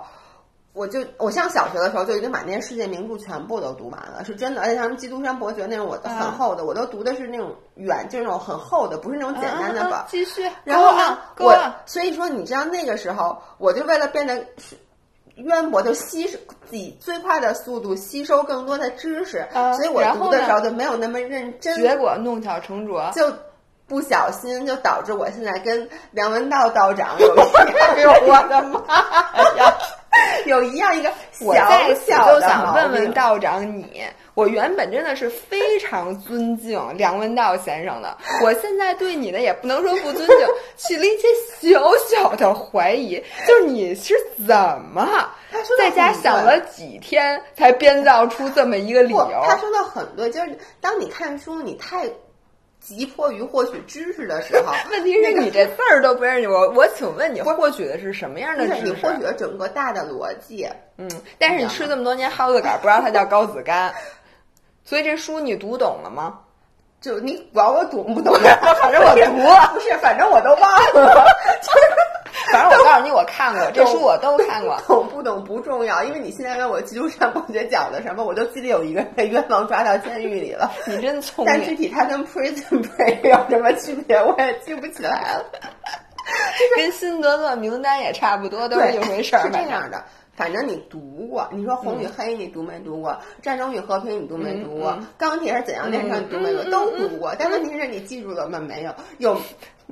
[0.73, 4.61] 我就我上小学的时候就已经把那些世界名著全部都读完了，是真的。
[4.61, 9.93] 而且像《基督山伯爵》那种，我很厚的，我都读的是那种远，就是那种很厚的，不是那种简单的本。
[10.07, 10.47] 继续。
[10.63, 11.57] 然后呢，我
[11.87, 14.45] 所以说，你知道那个时候，我就为了变得。
[15.37, 16.37] 渊博，就吸收
[16.71, 23.31] 以最快的速度吸收更多的知识，啊所以我读的时候就没有那么认真，结果弄巧成拙，就
[23.87, 27.39] 不小心就导致我现在跟梁文道道长有一
[28.03, 28.79] 呦我的妈
[29.57, 29.73] 呀，
[30.45, 31.11] 有一样一个
[31.41, 34.03] 我小小的就想问问道长你，
[34.33, 40.37] 我原本真的是非常尊敬梁文道先生的，我现在对你呢也不能说不尊敬，
[40.75, 41.27] 起了一些
[41.59, 44.15] 小小的怀疑，就是你是
[44.47, 44.55] 怎
[44.93, 45.29] 么
[45.77, 49.43] 在家想了几天才编造出这么一个理由？
[49.45, 52.05] 他说的很对，就是当你看书你太
[52.87, 59.11] 急迫于获取知识的时候， 问题是你这字儿都不认识，我我请问你获取的是什么样的知识你获？
[59.17, 60.65] 取了整个大的逻辑。
[60.97, 63.93] 嗯，但是你吃这么多年蒿子杆，不知道它叫高子干，
[64.85, 66.39] 所以这书你读懂了吗？
[67.01, 68.33] 就你管我懂不懂，
[68.81, 70.61] 反正我读了，不是，反正我都忘
[70.93, 71.25] 了。
[72.51, 74.79] 反正我告诉你，我看过这书，我都看过。
[74.87, 80.71] 懂不懂不重要，因为你现在问我基督山伯爵讲的什么，我就记得有一个人被冤枉抓到监狱里了。
[80.87, 85.45] 你真聪明但具，体它跟 prison break 有什么区别，我也记不起来了。
[86.75, 89.43] 跟辛德勒名单也差不多，都是对，一回事儿。
[89.43, 90.03] 是这样的。
[90.35, 90.99] 反正你读
[91.31, 93.17] 过，你说《红与黑》你读没读过？
[93.41, 94.95] 战争与和平》你读没读过？
[95.17, 96.71] 钢铁是怎样炼成》你读没读过？
[96.71, 98.59] 都读过，但问题是你记住了吗？
[98.59, 99.41] 没有，有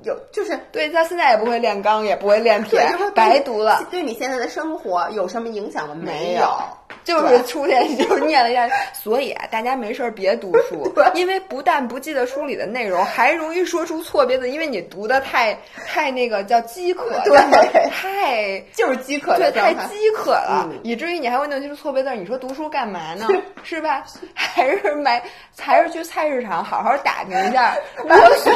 [0.04, 2.86] 有就是对，他现在也不会练钢，也不会练铁
[3.16, 3.82] 白读了。
[3.90, 5.96] 对你现在的生活有什么影响吗？
[5.98, 6.48] 没有，
[7.04, 15.58] 就是出现， 就是念了一下，所以啊，大家没事儿别读书， 因为不但不记得书里的内容，还容易说出错别字，因为你读的太
[15.88, 19.62] 太那个叫饥渴， 对太就是饥渴对，的。
[19.62, 22.16] 太饥渴了，嗯以至于你还会弄出错别字儿。
[22.16, 23.28] 你说读书干嘛呢？
[23.64, 24.04] 是吧？
[24.34, 25.22] 还是买，
[25.58, 28.54] 还是去菜市场好好打听一下莴笋。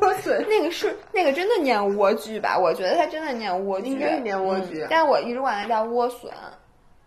[0.00, 2.56] 莴笋那个是那个真的念莴苣吧？
[2.58, 6.30] 我觉得它真的念莴苣，应该是念莴苣嗯但是我一直管它叫莴笋。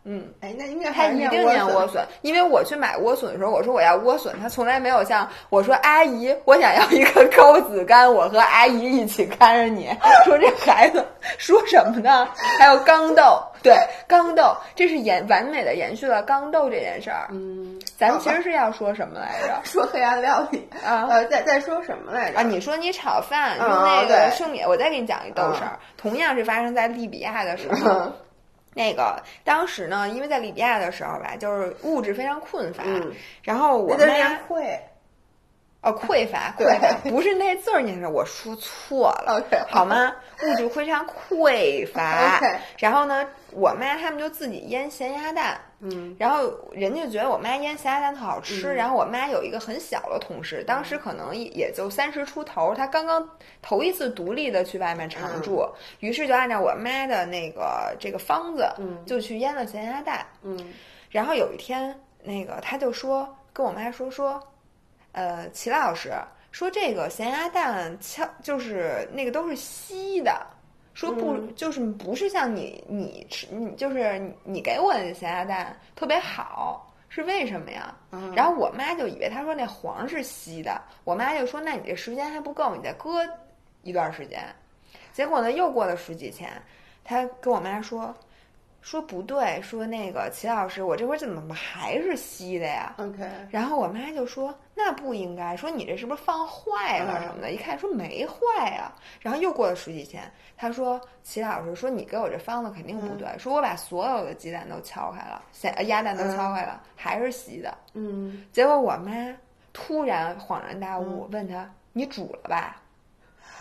[0.09, 9.89] 嗯，哎，那应该他一定念莴莴笋，因为我去买莴笋的时候，我说我要莴笋，他从来没有像我说阿姨，我想要一个高子干，我和阿姨一起看着你
[10.23, 11.05] 说这孩子
[11.37, 12.25] 说什么呢？
[12.57, 13.75] 还有刚豆，对，
[14.07, 17.27] 刚豆，这是延完美的延续了刚豆这件事儿。
[17.31, 19.59] 嗯，咱们其实是要说什么来着？
[19.69, 22.39] 说黑暗料理啊呃，在在说什么来着？
[22.39, 28.09] 啊，你说你炒饭用嗯那个对生米，我再给你讲一豆事儿，同样是发生在利比亚的时 候。
[28.77, 33.11] 嗯那个当时呢，因为在利比亚的时候吧，就是物质非常困乏，嗯。
[33.41, 34.79] 然后我那就是妈会
[35.81, 40.15] 哦匮乏对匮乏，不是那字儿念着，我说错了 OK 好吗？
[40.43, 42.39] 物质非常匮乏
[42.77, 46.15] 然后呢，我妈他们就自己腌咸鸭蛋，嗯。
[46.17, 48.75] 然后人家觉得我妈腌咸鸭蛋特好吃，嗯。
[48.75, 53.27] 然后我妈有一个很小的同事，当时可能也也就三十出头，她刚刚
[53.61, 55.67] 头一次独立的去外面常住，
[55.99, 59.03] 于是就按照我妈的那个这个方子，嗯。
[59.05, 60.25] 就去腌了咸鸭蛋。
[60.41, 60.73] 嗯。
[61.09, 64.41] 然后有一天，那个他就说跟我妈说说，
[65.13, 66.11] 呃，齐老师
[66.51, 70.45] 说这个咸鸭蛋敲就是那个都是稀的。
[70.97, 77.95] 说不、嗯就是不是像你你吃你就是你给我的咸鸭蛋特别好，是为什么呀？
[78.09, 83.23] 嗯然后我妈就以为他说那黄是稀的，我妈就说那你这时间还不够，你再搁
[83.83, 84.43] 一段时间。
[85.13, 86.51] 结果呢，又过了十几天，
[87.03, 88.11] 他跟我妈说
[88.87, 98.89] 说不对，说那个齐老师，我这会儿怎么还是稀的呀？，OK，然后我妈就说：“那不应该，说你这是不是放坏了什么的？”一看说没坏呀。
[99.19, 100.23] 然后又过了十几天，
[100.55, 107.77] 她说：“齐老师说你给我这方子肯定不对，说我把所有的鸡蛋都敲开了，咸呃鸭蛋都敲开了，还是稀的。
[107.93, 109.11] 嗯，”结果我妈
[109.73, 112.81] 突然恍然大悟，问她：“你煮了吧？”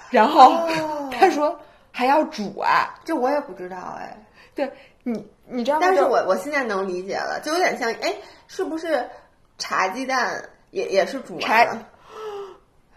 [0.09, 1.61] 然后哦她说
[1.91, 4.16] ：“还要煮啊这我也不知道哎。？”
[4.57, 4.72] 对
[5.04, 5.86] 你，你知道吗？
[5.86, 8.12] 但是我我现在能理解了，就有点像，哎，
[8.48, 9.09] 是不是
[9.59, 10.42] 茶鸡蛋
[10.72, 11.88] 也也是煮茶完了？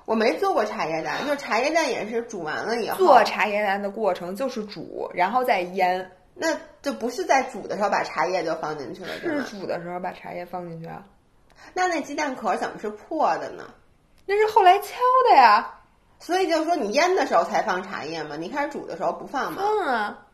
[0.06, 6.10] 我没做过茶叶蛋，就是茶叶蛋也是煮完了以后，做茶叶蛋的过程就是煮，然后再腌。
[6.42, 9.46] 那就不是在煮的时候把茶叶就放进去了，对是吗？
[9.52, 11.04] 煮的时候把茶叶放进去啊？
[11.74, 13.66] 那那鸡蛋壳怎么是破的呢？
[14.26, 14.96] 那是后来敲
[15.30, 15.76] 的呀。
[16.18, 18.38] 所以就是说你腌的时候才放茶叶嘛？
[18.38, 19.62] 你开始煮的时候不放吗？
[19.62, 20.28] 嗯啊，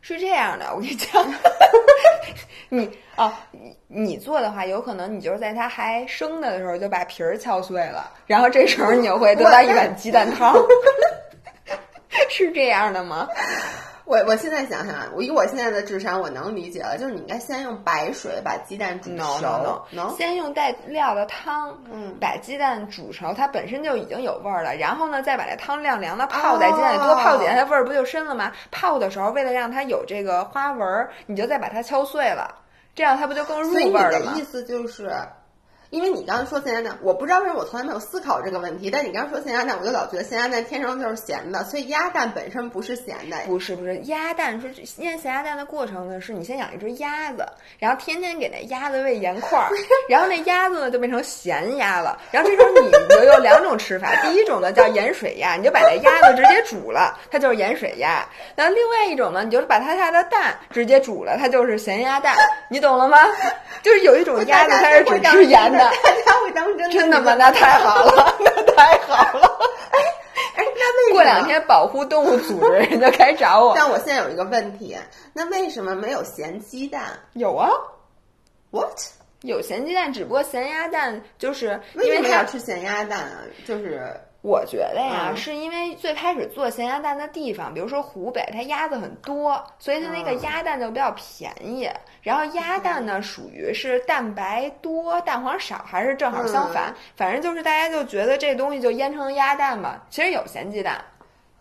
[0.00, 1.24] 是这样的，我跟你讲，
[2.70, 10.54] 你哦，你你做的话，有可能你就是在它还生的的时候就把皮儿敲碎了，然后这时候你就会得到一碗鸡蛋汤，
[12.28, 13.28] 是这样的吗？
[14.04, 24.74] 我我现在想想，我以我现在的智商，我能理解了，就是你应该先用白水把鸡蛋煮熟，能先用带料的汤，嗯，把鸡蛋煮熟，它本身就已经有味儿了。
[24.74, 28.50] 然后呢，再把这汤晾凉了泡在鸡蛋里，多泡几下，它味儿不就深了吗？
[28.70, 32.54] 泡的时候，为了让它有这个花纹，你就再把它敲碎了，
[32.94, 34.34] 这样它不就更入味了吗？
[34.36, 35.12] 意思就是。
[35.90, 38.88] 因为你刚刚说咸鸭蛋，我不知道为什么我从来没有思考这个问题。
[38.90, 43.36] 但你刚刚说咸鸭蛋，我就老觉得咸鸭蛋天生就是咸的，所以鸭蛋本身不是咸的。
[43.46, 44.68] 不是不是，鸭蛋是
[45.02, 47.44] 腌咸鸭蛋的过程呢，是你先养一只鸭子，
[47.80, 49.68] 然后天天给那鸭子喂盐块儿，
[50.08, 52.16] 然后那鸭子呢就变成咸鸭了。
[52.30, 58.24] 然后这时候你就有两种吃法，第一种呢叫盐水鸭，你就把那鸭子直接煮了，它就是盐水鸭。
[58.54, 62.36] 然后另外一种呢，你就把它下的蛋直接煮了，它就是咸鸭蛋。
[62.68, 63.18] 你懂了吗？
[63.82, 65.90] 就是有一种鸭子它是只吃盐的的。
[66.02, 66.90] 大家会当真？
[66.90, 67.34] 真的吗？
[67.38, 69.58] 那太好了，那太好了。
[69.92, 69.98] 哎
[70.56, 73.72] 哎，那为过两天保护动物组织人就该找我。
[73.74, 74.96] 但我现在有一个问题，
[75.32, 77.02] 那为什么没有咸鸡蛋？
[77.34, 77.70] 有啊
[78.70, 78.98] ，what？
[79.42, 83.40] 有咸鸡蛋，只不过咸鸭蛋就是为什么要吃咸鸭蛋啊？
[83.66, 84.12] 就是。
[84.42, 91.86] 我觉得呀，是因为最开始做咸鸭蛋的地方，比如说湖北，它鸭子很多，所以它那个鸭蛋就比较便宜。
[92.22, 96.94] 然后鸭蛋呢，属于是蛋白多、蛋黄少，还是正好相反？
[97.16, 100.00] 反正就是大家就觉得这东西就腌成鸭蛋嘛。
[100.08, 101.04] 其实有咸鸡蛋。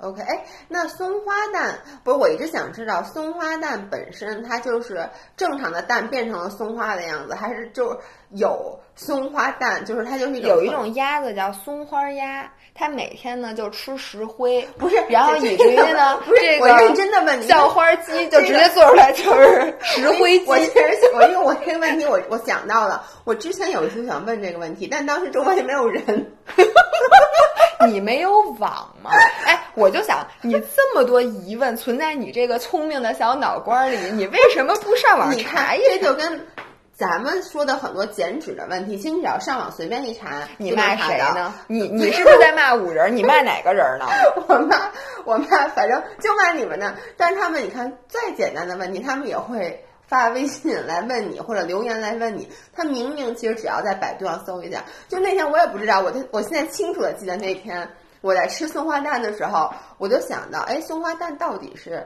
[0.02, 2.18] OK，哎，那松花蛋不是？
[2.18, 9.84] 我一直想知道，松花蛋本身它就是正常的蛋变成了松花的样子，还是就有松花蛋？
[9.84, 14.96] 就是它就是有一种鸭子叫松花鸭，它每天呢就吃石灰， 不是？
[15.10, 20.46] 然后以至于呢，这个我认真的问你，叫花鸡就直接做出来 就是石灰鸡。
[20.46, 26.26] 我其实我因为我这个问题我我想到了，我之前有一次想问这个问题，但当时周围没有人。
[27.88, 29.10] 你没有网吗？
[29.46, 36.06] 哎，我就想，你这么多疑问存在你这个聪明的小脑瓜里，你为什么不上网查一查？
[36.06, 36.48] 就跟
[36.94, 41.54] 咱们说的很多减脂的问题，其实你只要上网随便一查， 你骂谁呢？
[41.68, 43.16] 你你是不是在骂五人？
[43.16, 44.06] 你骂哪个人呢？
[44.48, 44.92] 我骂
[45.24, 46.94] 我骂，反正就骂你们呢。
[47.16, 49.86] 但是他们，你看再简单的问题，他们也会。
[50.10, 54.84] 发微信来问你，或者留言来问你，他明明其实只要在百度上搜一下。
[55.08, 57.88] 就那天我也不知道，我我现在清楚的记得那天
[58.22, 62.06] 我在吃松花蛋的时候，我就想到，哎，松花蛋到底是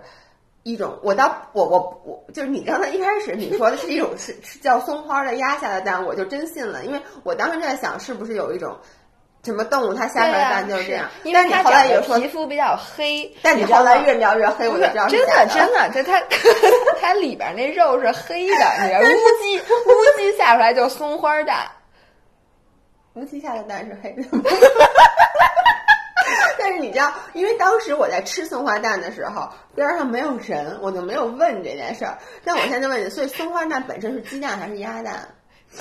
[0.63, 0.99] 一种？
[1.01, 8.77] 我到我我我就是你刚才一开始你说的是一种是是叫松花的压下的蛋，我就真信了，因为我当时就在想，是不是有一种。
[9.43, 11.09] 什么动物它下出来蛋就是这样？
[11.23, 16.21] 因为它后来也说皮肤比较黑，但你后来越描越黑，我就知道真的真的，这它
[17.01, 19.05] 它里边那肉是黑的，你看乌
[19.41, 21.69] 鸡乌鸡下出来就松花蛋，
[23.15, 24.23] 乌鸡下的蛋是黑的。
[26.57, 32.17] 但是你知道，因为当时我在吃松花蛋的时候，边上没有人，我就没有问这件事儿。
[32.45, 35.27] 但我现在就问你，所以松花蛋本身是鸡蛋还是鸭蛋？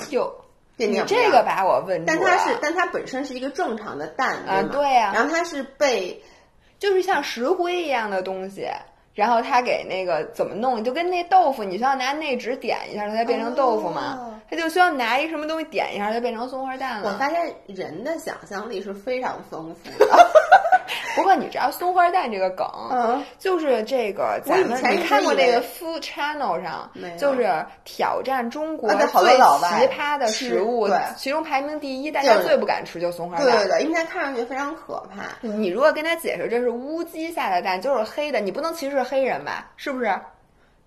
[0.09, 0.42] 有。
[0.75, 5.11] 你这个把我问住了，但它是，但它本身是一个正常的蛋，啊，对呀。
[5.13, 6.21] 然后它是被，
[6.79, 8.67] 就是像石灰一样的东西，
[9.13, 14.41] 然后它给那个怎么弄，就跟那豆腐，你需要拿内纸点一下，它才变成豆腐嘛。
[14.49, 17.11] 它就需要拿一什么东西点一下，它变成松花蛋了。
[17.11, 20.07] 我发现人的想象力是非常丰富的。
[21.15, 29.13] 不过你知道松花蛋这个梗，嗯，就是这个咱们你看过那个 Food Channel 上，就是挑战中国最奇
[29.95, 30.87] 葩的食物，
[31.17, 35.25] 其中排名第一，大家最不敢吃就松花蛋，对对对，因为它看上去非常可怕。
[35.41, 39.71] 你如果跟他解释这是乌鸡下的蛋，就是黑的，你不能歧视黑人吧？
[39.77, 40.19] 是不是？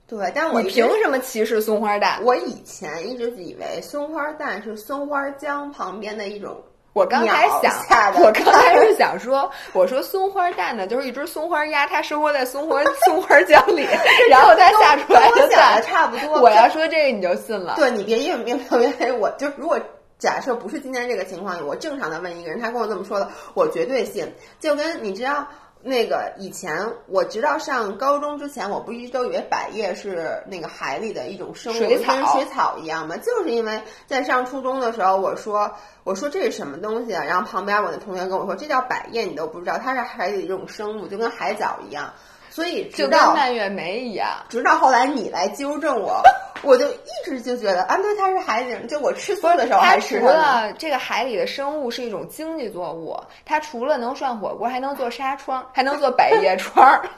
[0.09, 2.21] 对，但我你凭什么歧视松花蛋？
[2.23, 6.57] 我以前一直以为松花蛋是松花江旁边的一种。
[6.97, 7.75] 我刚才想，
[8.25, 13.87] 我刚才是想说，我说松花蛋呢，就是一只松花鸭，它生活在松花松花江里，
[14.31, 16.41] 然后它下出来的蛋差不多。
[16.41, 17.75] 我要说这个你就信了。
[17.77, 19.79] 对你别因为因为我就如果
[20.19, 24.33] 假设不是今天这个情况，我正常的问一个人，他跟我这么说的，我绝对信。
[24.59, 25.47] 就跟你知道。
[25.83, 33.17] 那个以前我直到上高中之前，我不一直都以为百叶是那个海里的一种生物，跟水草一样嘛？
[33.19, 35.73] 就是因为在上初中的时候，我说
[36.03, 37.23] 我说这是什么东西啊？
[37.23, 42.13] 然后旁边我的同学跟我说，这叫百叶，你都不知道，它是海里的一种生物，就跟海藻一样。
[42.57, 46.23] 所以就跟蔓越莓一样，直到后来你来纠正我，
[46.65, 57.03] 我就一直就觉得啊，对，它是海里，就我吃素的时候还吃除了这个海里的生物是一种经济作物，它除了能涮火锅，还能做纱窗，还能做百叶窗儿。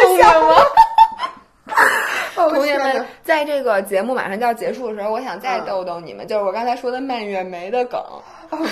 [0.00, 0.56] 聪明吗？
[2.34, 8.02] 同学们， 在这个节目马上就要结束的时候，我想再逗逗你们，就是我刚才说的蔓越莓的梗。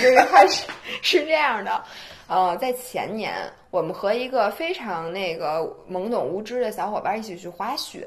[0.01, 0.67] 这个开始
[1.03, 1.83] 是这样的，
[2.31, 3.35] 呃，在前年，
[3.73, 8.07] 我们和一个非常那个懵懂无知的小伙伴一起去滑雪。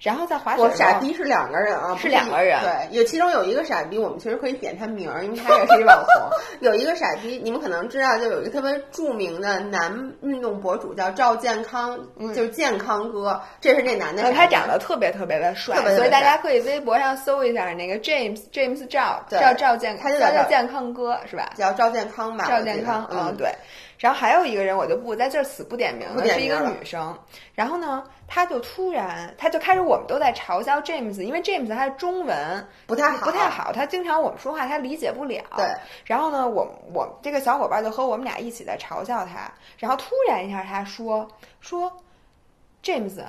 [0.00, 2.60] 然后在滑雪，我傻逼是两个人啊，是两个人。
[2.60, 6.30] 对，有其中有一个傻逼，我们其实可以点他名儿，因为他也是一网红。
[6.60, 11.98] 有一个傻逼，你们可能知道，就有一个特别著名的男运动博主叫赵健康，
[12.34, 14.32] 就是健康哥，这是那男的。
[14.32, 21.50] 他长得特别特别的帅，所以大家可以微博上搜一下那个 James James 赵，叫赵健，他就叫健康哥是吧？
[21.56, 22.46] 叫赵健康吧？
[22.48, 23.52] 赵健康，嗯，对。
[23.98, 27.18] 然后还有一个人，我就不在这儿死不点名了，是一个女生。
[27.52, 35.42] 然后呢，她就突然，她就开始，我们都在嘲笑 James，因为 James 他的中文不太好，不太好，他经常我们说话他理解不了。
[35.56, 35.66] 对。
[36.04, 39.52] 然后呢，我我这个小伙伴就和我们俩一起在嘲笑他。
[39.78, 41.28] 然后突然一下，他说
[41.60, 41.92] 说
[42.82, 43.20] ，James。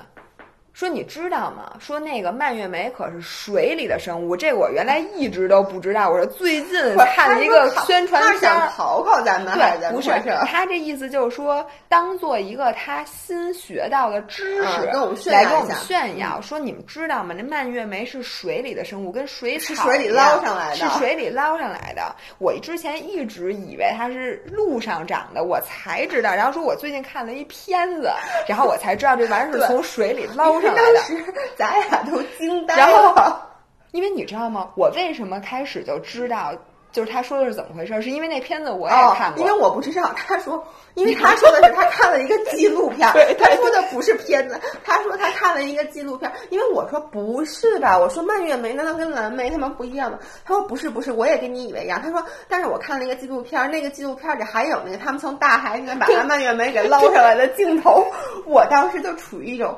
[0.72, 1.72] 说你知道吗？
[1.78, 6.08] 说那个蔓越莓可是水里的生物，这我原来一直都不知道。
[6.08, 10.10] 我说最近看了一个宣传片，想考考咱们，对，不是
[10.46, 16.40] 他这意思就是说，当做一个他新学到的知识来跟我们炫耀。
[16.40, 17.34] 说你们知道吗？
[17.36, 22.14] 那蔓越莓是水里的生物，跟水草水里捞上来的，是水里捞上来的。
[22.38, 26.34] 我之前一直以为它是路上长的，我才知道。
[26.34, 28.10] 然后说我最近看了一片子，
[28.48, 30.74] 然后我才知道这玩意儿是从水里捞上。
[30.76, 31.16] 当时
[31.56, 33.48] 咱俩都惊呆了，
[33.92, 34.70] 因为你知道吗？
[34.76, 36.52] 我为什么开始就知道，
[36.92, 38.00] 就是他说的是怎么回事？
[38.02, 39.40] 是因为那片子我也看过。
[39.40, 43.08] 因为我不知道，他说，因为他说的是他看了一个纪录片，
[43.38, 46.30] 他说的不是片子，他说他看了一个纪录片。
[46.50, 47.96] 因为我说不是吧？
[47.98, 50.18] 我说蔓越莓难道跟蓝莓他们不一样吗？
[50.44, 52.00] 他说不是不是，我也跟你以为一样。
[52.02, 58.04] 他说，但是我看了一个纪录片，那个纪录片里还有那个他们从大海里面把那蔓越莓给捞上来的镜头。
[58.46, 59.76] 我当时就处于一种。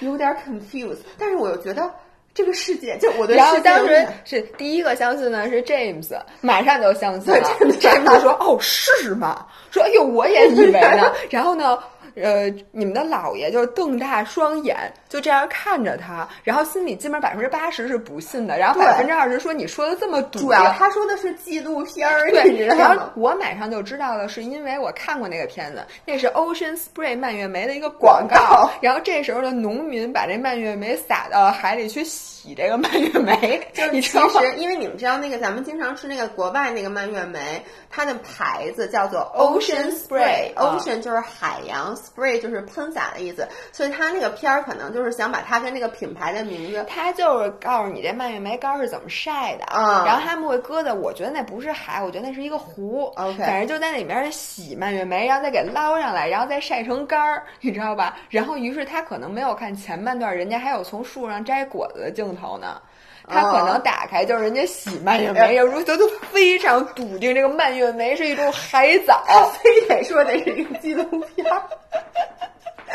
[0.00, 1.90] 有点 confused，但是我又觉得
[2.34, 3.34] 这个世界就我的。
[3.34, 7.48] 然后当时是第一个相信的是 James，马上就相信了。
[7.80, 11.12] James 说： “哦，是吗？”说：“哎呦，我也以为呢。
[11.30, 11.78] ”然后呢？
[12.14, 14.76] 呃，你们的姥爷就瞪大双眼，
[15.08, 41.96] 就这样看着他，然后心里基本百分之八十是不信的，然后百分之二十说你说的这么主要他说的是纪录片儿，对，然后我马上就知道了，是因为我看过那个片子，那是 Ocean Spray 蔓越莓的一个广告，然后这时候的农民把这蔓越莓撒到海里去洗这个蔓越莓， 就是其实因为你们知道那个咱们经常吃那个国外那个蔓越莓，它的牌子叫做 Ocean Spray，Ocean 就是海洋。
[42.02, 58.16] Spray 就是喷洒的意思，所以他那个片儿可能就是想把它跟那个品牌的名字，他就是告诉你这蔓越莓干是怎么晒的，嗯，然后他们会搁在，我觉得那不是海，我觉得那是一个湖，OK，反正就在里面洗蔓越莓，然后再给捞上来，然后再晒成干儿，你知道吧？
[58.28, 62.80] 然后于是他可能没有看前半段，人家还有从树上摘果子的镜头呢。
[63.28, 69.22] 他可能打开就是人家洗蔓越莓，有时候他都非常笃定这个蔓越莓是一种海藻，
[69.62, 71.04] 非得说得是一个纪录
[71.34, 71.46] 片。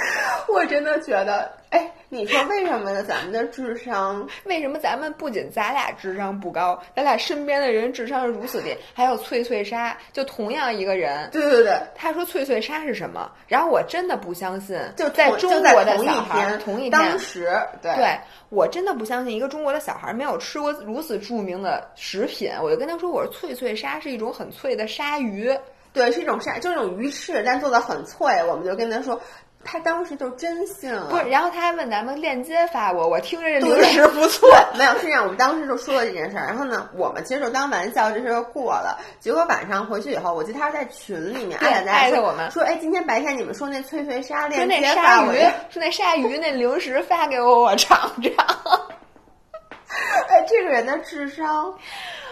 [0.53, 3.03] 我真的觉得，哎，你说为什么呢？
[3.03, 8.75] 咱们的智商， 为什么咱们不仅咱俩智商不高，咱俩身边的人智商是如此低？
[8.93, 13.29] 还有脆脆鲨，就同样一个人，对对对，他说脆脆鲨是什么？
[13.47, 18.17] 然后我真的不相信，就在中国的小孩同一天，当时，对，
[18.49, 22.51] 我真的不相信一个中国的小孩没有吃过如此著名的食品。
[22.61, 25.53] 我就跟他说，我说脆脆鲨是一种很脆的鲨鱼，
[25.91, 28.25] 对，是一种鲨，就是一种鱼翅，但做的很脆。
[28.45, 29.19] 我们就跟他说。
[29.63, 34.49] 他当时就真信了，不是，然后他还问咱们链接发我，我听着这零食不错。
[34.77, 38.97] 没有，是这样，我们当时就说了这件事儿，然后呢，我们其实就当玩笑，这事儿过了。
[39.19, 45.33] 结果晚上回去以后，我记得他是在群里面艾特特我们说，哎，今天白天你们说那脆脆鲨链接发我，
[45.69, 48.33] 说那鲨鱼那零食发给我，我尝尝。
[50.29, 51.73] 哎，这个人的智商，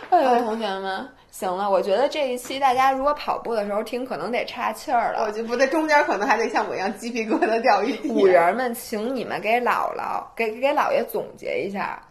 [0.09, 1.09] 哎呦，同学们。
[1.37, 5.25] 行了，我觉得这一期大家如果跑步的时候听，可能得岔气儿了。
[5.25, 8.09] 我觉得不对中间，可能还得像我一样鸡皮疙瘩掉一地。
[8.09, 12.01] 五人们，请你们给姥姥、给给姥爷总结一下。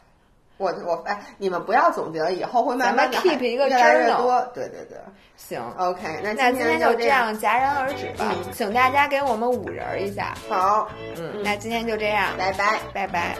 [0.58, 4.38] 我我哎，你们不要总结了，以后会慢慢的 keep 一个越来越多。
[4.54, 4.98] 对对对，
[5.38, 8.30] 行，OK，那那今天就这样戛然而止吧。
[8.52, 10.34] 请大家给我们五人一下。
[10.50, 13.34] 好，嗯，那今天就这样，拜拜，拜拜。